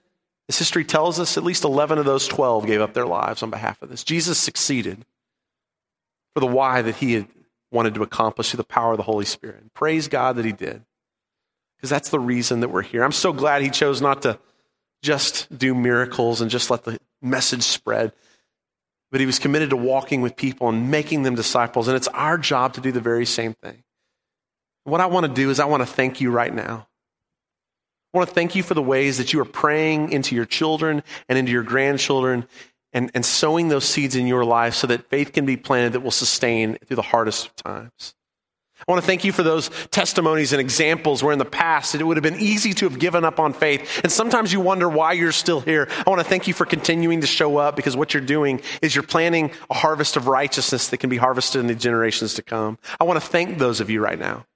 as 0.49 0.59
history 0.59 0.85
tells 0.85 1.21
us, 1.21 1.37
at 1.37 1.45
least 1.45 1.63
11 1.65 1.99
of 1.99 2.05
those 2.05 2.27
12 2.27 2.67
gave 2.67 2.81
up 2.81 2.93
their 2.93 3.07
lives 3.07 3.43
on 3.43 3.51
behalf 3.51 3.81
of 3.81 3.89
this. 3.89 4.03
Jesus 4.03 4.39
succeeded 4.39 5.05
for 6.35 6.41
the 6.41 6.47
why 6.47 6.83
that 6.83 6.97
he 6.97 7.13
had 7.15 7.29
wanted 7.73 7.95
to 7.95 8.03
accomplish 8.03 8.51
through 8.51 8.59
the 8.59 8.65
power 8.65 8.93
of 8.93 8.99
the 8.99 9.03
Holy 9.03 9.25
Spirit. 9.25 9.61
And 9.61 9.73
praise 9.75 10.07
God 10.07 10.37
that 10.37 10.45
He 10.45 10.53
did. 10.53 10.85
Because 11.77 11.91
that's 11.91 12.11
the 12.11 12.21
reason 12.21 12.61
that 12.61 12.69
we're 12.69 12.83
here. 12.83 13.03
I'm 13.03 13.13
so 13.13 13.33
glad 13.33 13.63
He 13.63 13.71
chose 13.71 14.01
not 14.01 14.23
to 14.23 14.39
just 15.03 15.57
do 15.57 15.75
miracles 15.75 16.41
and 16.41 16.51
just 16.51 16.71
let 16.71 16.85
the 16.85 17.01
message 17.21 17.63
spread, 17.63 18.13
but 19.13 19.21
He 19.21 19.27
was 19.27 19.39
committed 19.39 19.71
to 19.71 19.77
walking 19.77 20.23
with 20.23 20.35
people 20.35 20.69
and 20.69 20.91
making 20.91 21.23
them 21.23 21.37
disciples. 21.37 21.87
And 21.87 21.97
it's 21.97 22.09
our 22.09 22.37
job 22.39 22.75
to 22.75 22.81
do 22.81 22.91
the 22.91 23.01
very 23.01 23.27
same 23.27 23.55
thing. 23.63 23.85
What 24.85 25.01
I 25.01 25.07
want 25.07 25.27
to 25.27 25.33
do 25.33 25.51
is 25.51 25.61
I 25.61 25.67
want 25.67 25.83
to 25.83 25.87
thank 25.87 26.21
you 26.21 26.33
right 26.33 26.53
now. 26.53 26.89
I 28.13 28.19
want 28.19 28.29
to 28.29 28.35
thank 28.35 28.57
you 28.57 28.63
for 28.63 28.75
the 28.75 28.83
ways 28.83 29.19
that 29.19 29.33
you 29.33 29.41
are 29.41 29.45
praying 29.45 30.13
into 30.13 30.35
your 30.35 30.45
children 30.45 31.03
and 31.29 31.39
into 31.39 31.53
your 31.53 31.63
grandchildren 31.63 32.47
and, 32.93 33.11
and 33.15 33.25
sowing 33.25 33.69
those 33.69 33.85
seeds 33.85 34.17
in 34.17 34.27
your 34.27 34.45
life 34.45 34.75
so 34.75 34.87
that 34.89 35.09
faith 35.09 35.33
can 35.33 35.47
be 35.47 35.57
planted 35.57 35.93
that 35.93 36.01
will 36.01 36.11
sustain 36.11 36.77
through 36.85 36.97
the 36.97 37.03
hardest 37.03 37.47
of 37.47 37.57
times. 37.57 38.15
I 38.87 38.93
want 38.93 39.03
to 39.03 39.07
thank 39.07 39.25
you 39.25 39.33
for 39.33 39.43
those 39.43 39.71
testimonies 39.91 40.53
and 40.53 40.61
examples 40.61 41.23
where 41.23 41.33
in 41.33 41.39
the 41.39 41.45
past 41.45 41.95
it 41.95 42.03
would 42.03 42.17
have 42.17 42.23
been 42.23 42.41
easy 42.41 42.73
to 42.75 42.89
have 42.89 42.99
given 42.99 43.25
up 43.25 43.39
on 43.39 43.53
faith. 43.53 44.01
And 44.03 44.11
sometimes 44.11 44.53
you 44.53 44.61
wonder 44.61 44.89
why 44.89 45.13
you're 45.13 45.33
still 45.33 45.61
here. 45.61 45.89
I 46.05 46.11
want 46.11 46.21
to 46.21 46.29
thank 46.29 46.49
you 46.49 46.55
for 46.55 46.67
continuing 46.67 47.21
to 47.21 47.27
show 47.27 47.59
up 47.59 47.77
because 47.77 47.97
what 47.97 48.13
you're 48.13 48.23
doing 48.23 48.61
is 48.81 48.95
you're 48.95 49.05
planting 49.05 49.53
a 49.71 49.75
harvest 49.75 50.17
of 50.17 50.27
righteousness 50.27 50.89
that 50.89 50.99
can 50.99 51.11
be 51.11 51.17
harvested 51.17 51.61
in 51.61 51.69
the 51.69 51.75
generations 51.75 52.35
to 52.35 52.43
come. 52.43 52.79
I 53.01 53.05
want 53.05 53.21
to 53.21 53.27
thank 53.27 53.59
those 53.59 53.81
of 53.81 53.89
you 53.89 54.03
right 54.03 54.19
now 54.19 54.47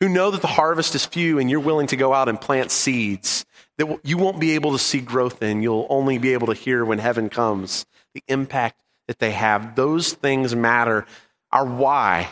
who 0.00 0.08
know 0.08 0.30
that 0.30 0.42
the 0.42 0.46
harvest 0.46 0.94
is 0.94 1.04
few 1.04 1.38
and 1.38 1.50
you're 1.50 1.60
willing 1.60 1.88
to 1.88 1.96
go 1.96 2.14
out 2.14 2.28
and 2.28 2.40
plant 2.40 2.70
seeds 2.70 3.44
that 3.78 4.00
you 4.04 4.16
won't 4.16 4.40
be 4.40 4.52
able 4.52 4.72
to 4.72 4.78
see 4.78 5.00
growth 5.00 5.42
in. 5.42 5.62
You'll 5.62 5.86
only 5.88 6.18
be 6.18 6.32
able 6.32 6.48
to 6.48 6.54
hear 6.54 6.84
when 6.84 6.98
heaven 6.98 7.28
comes 7.28 7.86
the 8.14 8.22
impact 8.28 8.80
that 9.06 9.18
they 9.18 9.32
have. 9.32 9.74
Those 9.74 10.12
things 10.12 10.54
matter. 10.54 11.06
Our 11.50 11.64
why 11.64 12.28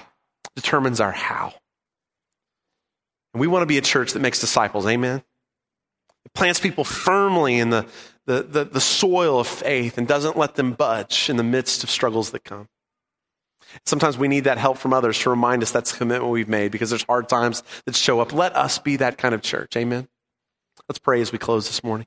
determines 0.56 1.00
our 1.00 1.12
how. 1.12 1.52
And 3.32 3.40
we 3.40 3.46
want 3.46 3.62
to 3.62 3.66
be 3.66 3.78
a 3.78 3.82
church 3.82 4.14
that 4.14 4.20
makes 4.20 4.40
disciples. 4.40 4.86
Amen. 4.86 5.22
It 6.24 6.32
plants 6.32 6.58
people 6.58 6.82
firmly 6.82 7.58
in 7.58 7.70
the, 7.70 7.86
the, 8.24 8.42
the, 8.42 8.64
the 8.64 8.80
soil 8.80 9.38
of 9.38 9.46
faith 9.46 9.98
and 9.98 10.08
doesn't 10.08 10.36
let 10.36 10.56
them 10.56 10.72
budge 10.72 11.30
in 11.30 11.36
the 11.36 11.44
midst 11.44 11.84
of 11.84 11.90
struggles 11.90 12.30
that 12.30 12.42
come. 12.42 12.68
Sometimes 13.84 14.16
we 14.16 14.28
need 14.28 14.44
that 14.44 14.58
help 14.58 14.78
from 14.78 14.92
others 14.92 15.18
to 15.20 15.30
remind 15.30 15.62
us 15.62 15.70
that's 15.70 15.92
the 15.92 15.98
commitment 15.98 16.32
we've 16.32 16.48
made 16.48 16.72
because 16.72 16.90
there's 16.90 17.04
hard 17.04 17.28
times 17.28 17.62
that 17.84 17.94
show 17.94 18.20
up. 18.20 18.32
Let 18.32 18.56
us 18.56 18.78
be 18.78 18.96
that 18.96 19.18
kind 19.18 19.34
of 19.34 19.42
church. 19.42 19.76
Amen. 19.76 20.08
Let's 20.88 20.98
pray 20.98 21.20
as 21.20 21.32
we 21.32 21.38
close 21.38 21.66
this 21.66 21.84
morning. 21.84 22.06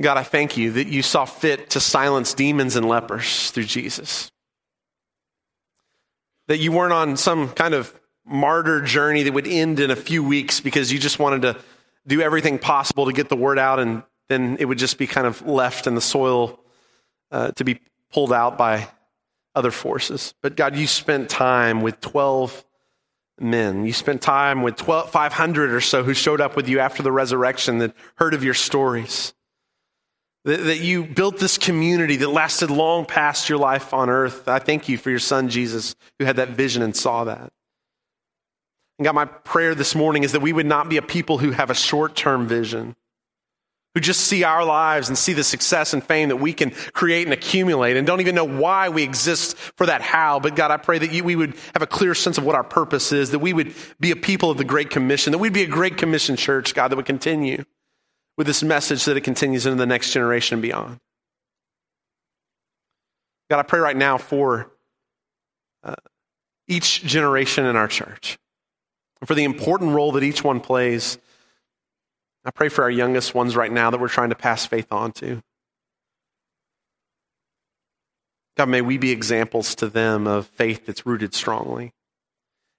God, 0.00 0.16
I 0.16 0.22
thank 0.22 0.56
you 0.56 0.72
that 0.72 0.88
you 0.88 1.02
saw 1.02 1.24
fit 1.24 1.70
to 1.70 1.80
silence 1.80 2.32
demons 2.32 2.74
and 2.74 2.88
lepers 2.88 3.50
through 3.50 3.64
Jesus. 3.64 4.32
That 6.50 6.58
you 6.58 6.72
weren't 6.72 6.92
on 6.92 7.16
some 7.16 7.50
kind 7.50 7.74
of 7.74 7.94
martyr 8.26 8.80
journey 8.80 9.22
that 9.22 9.32
would 9.32 9.46
end 9.46 9.78
in 9.78 9.92
a 9.92 9.96
few 9.96 10.24
weeks 10.24 10.58
because 10.58 10.92
you 10.92 10.98
just 10.98 11.20
wanted 11.20 11.42
to 11.42 11.56
do 12.08 12.20
everything 12.20 12.58
possible 12.58 13.06
to 13.06 13.12
get 13.12 13.28
the 13.28 13.36
word 13.36 13.56
out 13.56 13.78
and 13.78 14.02
then 14.28 14.56
it 14.58 14.64
would 14.64 14.76
just 14.76 14.98
be 14.98 15.06
kind 15.06 15.28
of 15.28 15.46
left 15.46 15.86
in 15.86 15.94
the 15.94 16.00
soil 16.00 16.58
uh, 17.30 17.52
to 17.52 17.62
be 17.62 17.78
pulled 18.12 18.32
out 18.32 18.58
by 18.58 18.88
other 19.54 19.70
forces. 19.70 20.34
But 20.42 20.56
God, 20.56 20.74
you 20.74 20.88
spent 20.88 21.30
time 21.30 21.82
with 21.82 22.00
12 22.00 22.64
men. 23.38 23.84
You 23.84 23.92
spent 23.92 24.20
time 24.20 24.62
with 24.62 24.74
12, 24.74 25.08
500 25.08 25.70
or 25.70 25.80
so 25.80 26.02
who 26.02 26.14
showed 26.14 26.40
up 26.40 26.56
with 26.56 26.68
you 26.68 26.80
after 26.80 27.04
the 27.04 27.12
resurrection 27.12 27.78
that 27.78 27.94
heard 28.16 28.34
of 28.34 28.42
your 28.42 28.54
stories. 28.54 29.34
That, 30.44 30.64
that 30.64 30.80
you 30.80 31.04
built 31.04 31.38
this 31.38 31.58
community 31.58 32.16
that 32.16 32.28
lasted 32.28 32.70
long 32.70 33.04
past 33.04 33.48
your 33.48 33.58
life 33.58 33.92
on 33.92 34.08
earth. 34.08 34.48
I 34.48 34.58
thank 34.58 34.88
you 34.88 34.96
for 34.96 35.10
your 35.10 35.18
son, 35.18 35.50
Jesus, 35.50 35.94
who 36.18 36.24
had 36.24 36.36
that 36.36 36.50
vision 36.50 36.82
and 36.82 36.96
saw 36.96 37.24
that. 37.24 37.52
And 38.98 39.04
God, 39.04 39.14
my 39.14 39.26
prayer 39.26 39.74
this 39.74 39.94
morning 39.94 40.24
is 40.24 40.32
that 40.32 40.40
we 40.40 40.52
would 40.52 40.66
not 40.66 40.88
be 40.88 40.96
a 40.96 41.02
people 41.02 41.38
who 41.38 41.50
have 41.50 41.70
a 41.70 41.74
short 41.74 42.16
term 42.16 42.46
vision, 42.46 42.96
who 43.94 44.00
just 44.00 44.20
see 44.22 44.44
our 44.44 44.64
lives 44.64 45.08
and 45.08 45.18
see 45.18 45.34
the 45.34 45.44
success 45.44 45.92
and 45.92 46.02
fame 46.02 46.28
that 46.28 46.36
we 46.36 46.54
can 46.54 46.70
create 46.70 47.26
and 47.26 47.34
accumulate 47.34 47.96
and 47.96 48.06
don't 48.06 48.20
even 48.20 48.34
know 48.34 48.44
why 48.44 48.88
we 48.88 49.02
exist 49.02 49.56
for 49.56 49.86
that 49.86 50.00
how. 50.00 50.40
But 50.40 50.56
God, 50.56 50.70
I 50.70 50.78
pray 50.78 50.98
that 50.98 51.12
you, 51.12 51.22
we 51.22 51.36
would 51.36 51.54
have 51.74 51.82
a 51.82 51.86
clear 51.86 52.14
sense 52.14 52.38
of 52.38 52.44
what 52.44 52.54
our 52.54 52.64
purpose 52.64 53.12
is, 53.12 53.30
that 53.30 53.40
we 53.40 53.52
would 53.52 53.74
be 53.98 54.10
a 54.10 54.16
people 54.16 54.50
of 54.50 54.56
the 54.56 54.64
Great 54.64 54.88
Commission, 54.88 55.32
that 55.32 55.38
we'd 55.38 55.52
be 55.52 55.62
a 55.62 55.66
Great 55.66 55.98
Commission 55.98 56.36
church, 56.36 56.74
God, 56.74 56.88
that 56.88 56.96
would 56.96 57.06
continue 57.06 57.64
with 58.40 58.46
this 58.46 58.62
message 58.62 59.04
that 59.04 59.18
it 59.18 59.20
continues 59.20 59.66
into 59.66 59.76
the 59.76 59.84
next 59.84 60.14
generation 60.14 60.54
and 60.54 60.62
beyond. 60.62 60.98
God, 63.50 63.58
I 63.58 63.64
pray 63.64 63.80
right 63.80 63.94
now 63.94 64.16
for 64.16 64.70
uh, 65.84 65.96
each 66.66 67.04
generation 67.04 67.66
in 67.66 67.76
our 67.76 67.86
church, 67.86 68.38
and 69.20 69.28
for 69.28 69.34
the 69.34 69.44
important 69.44 69.92
role 69.92 70.12
that 70.12 70.22
each 70.22 70.42
one 70.42 70.60
plays 70.60 71.18
I 72.46 72.50
pray 72.50 72.70
for 72.70 72.82
our 72.82 72.90
youngest 72.90 73.34
ones 73.34 73.54
right 73.54 73.70
now 73.70 73.90
that 73.90 74.00
we're 74.00 74.08
trying 74.08 74.30
to 74.30 74.34
pass 74.34 74.64
faith 74.64 74.90
on 74.90 75.12
to. 75.12 75.42
God, 78.56 78.70
may 78.70 78.80
we 78.80 78.96
be 78.96 79.10
examples 79.10 79.74
to 79.74 79.88
them 79.90 80.26
of 80.26 80.46
faith 80.46 80.86
that's 80.86 81.04
rooted 81.04 81.34
strongly. 81.34 81.92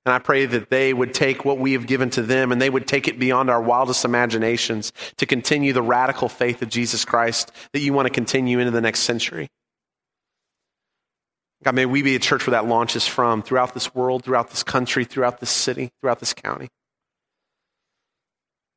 And 0.05 0.13
I 0.13 0.19
pray 0.19 0.47
that 0.47 0.69
they 0.69 0.93
would 0.93 1.13
take 1.13 1.45
what 1.45 1.59
we 1.59 1.73
have 1.73 1.85
given 1.85 2.09
to 2.11 2.23
them 2.23 2.51
and 2.51 2.59
they 2.59 2.69
would 2.69 2.87
take 2.87 3.07
it 3.07 3.19
beyond 3.19 3.51
our 3.51 3.61
wildest 3.61 4.03
imaginations 4.03 4.91
to 5.17 5.27
continue 5.27 5.73
the 5.73 5.83
radical 5.83 6.27
faith 6.27 6.61
of 6.63 6.69
Jesus 6.69 7.05
Christ 7.05 7.51
that 7.73 7.81
you 7.81 7.93
want 7.93 8.07
to 8.07 8.13
continue 8.13 8.57
into 8.59 8.71
the 8.71 8.81
next 8.81 9.01
century. 9.01 9.47
God, 11.63 11.75
may 11.75 11.85
we 11.85 12.01
be 12.01 12.15
a 12.15 12.19
church 12.19 12.47
where 12.47 12.53
that 12.53 12.65
launches 12.67 13.05
from 13.05 13.43
throughout 13.43 13.75
this 13.75 13.93
world, 13.93 14.23
throughout 14.23 14.49
this 14.49 14.63
country, 14.63 15.05
throughout 15.05 15.39
this 15.39 15.51
city, 15.51 15.91
throughout 16.01 16.19
this 16.19 16.33
county. 16.33 16.69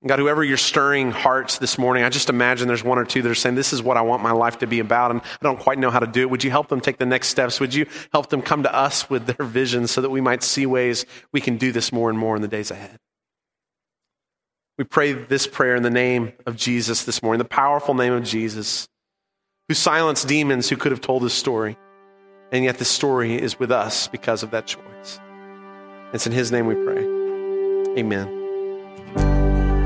God, 0.06 0.18
whoever 0.18 0.44
you're 0.44 0.58
stirring 0.58 1.12
hearts 1.12 1.58
this 1.58 1.78
morning, 1.78 2.04
I 2.04 2.10
just 2.10 2.28
imagine 2.28 2.68
there's 2.68 2.84
one 2.84 2.98
or 2.98 3.06
two 3.06 3.22
that 3.22 3.30
are 3.30 3.34
saying, 3.34 3.54
This 3.54 3.72
is 3.72 3.82
what 3.82 3.96
I 3.96 4.02
want 4.02 4.22
my 4.22 4.32
life 4.32 4.58
to 4.58 4.66
be 4.66 4.80
about, 4.80 5.10
and 5.10 5.20
I 5.22 5.42
don't 5.42 5.58
quite 5.58 5.78
know 5.78 5.90
how 5.90 5.98
to 5.98 6.06
do 6.06 6.20
it. 6.20 6.30
Would 6.30 6.44
you 6.44 6.50
help 6.50 6.68
them 6.68 6.82
take 6.82 6.98
the 6.98 7.06
next 7.06 7.28
steps? 7.28 7.58
Would 7.58 7.72
you 7.72 7.86
help 8.12 8.28
them 8.28 8.42
come 8.42 8.64
to 8.64 8.74
us 8.74 9.08
with 9.08 9.26
their 9.26 9.46
vision 9.46 9.86
so 9.86 10.02
that 10.02 10.10
we 10.10 10.20
might 10.20 10.42
see 10.42 10.66
ways 10.66 11.06
we 11.32 11.40
can 11.40 11.56
do 11.56 11.72
this 11.72 11.90
more 11.90 12.10
and 12.10 12.18
more 12.18 12.36
in 12.36 12.42
the 12.42 12.48
days 12.48 12.70
ahead? 12.70 12.98
We 14.76 14.84
pray 14.84 15.12
this 15.12 15.46
prayer 15.46 15.74
in 15.74 15.82
the 15.82 15.90
name 15.90 16.32
of 16.44 16.56
Jesus 16.56 17.04
this 17.04 17.22
morning, 17.22 17.38
the 17.38 17.44
powerful 17.44 17.94
name 17.94 18.12
of 18.12 18.24
Jesus, 18.24 18.86
who 19.68 19.74
silenced 19.74 20.28
demons 20.28 20.68
who 20.68 20.76
could 20.76 20.92
have 20.92 21.00
told 21.00 21.22
his 21.22 21.32
story. 21.32 21.78
And 22.52 22.62
yet 22.62 22.76
the 22.76 22.84
story 22.84 23.40
is 23.40 23.58
with 23.58 23.72
us 23.72 24.08
because 24.08 24.42
of 24.42 24.50
that 24.50 24.66
choice. 24.66 25.20
It's 26.12 26.26
in 26.26 26.32
his 26.32 26.52
name 26.52 26.66
we 26.66 26.74
pray. 26.74 27.04
Amen. 27.98 28.43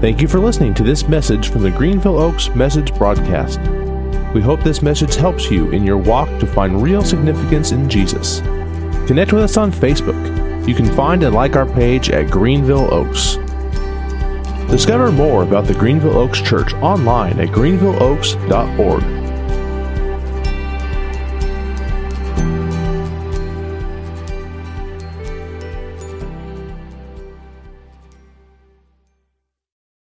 Thank 0.00 0.22
you 0.22 0.28
for 0.28 0.38
listening 0.38 0.74
to 0.74 0.84
this 0.84 1.08
message 1.08 1.50
from 1.50 1.62
the 1.62 1.72
Greenville 1.72 2.18
Oaks 2.18 2.50
Message 2.54 2.94
Broadcast. 2.94 3.58
We 4.32 4.40
hope 4.40 4.62
this 4.62 4.80
message 4.80 5.16
helps 5.16 5.50
you 5.50 5.72
in 5.72 5.82
your 5.82 5.98
walk 5.98 6.28
to 6.38 6.46
find 6.46 6.80
real 6.80 7.02
significance 7.02 7.72
in 7.72 7.90
Jesus. 7.90 8.38
Connect 9.08 9.32
with 9.32 9.42
us 9.42 9.56
on 9.56 9.72
Facebook. 9.72 10.68
You 10.68 10.76
can 10.76 10.86
find 10.94 11.24
and 11.24 11.34
like 11.34 11.56
our 11.56 11.66
page 11.66 12.10
at 12.10 12.30
Greenville 12.30 12.94
Oaks. 12.94 13.38
Discover 14.70 15.10
more 15.10 15.42
about 15.42 15.64
the 15.64 15.74
Greenville 15.74 16.16
Oaks 16.16 16.40
Church 16.42 16.74
online 16.74 17.40
at 17.40 17.48
greenvilleoaks.org. 17.48 19.17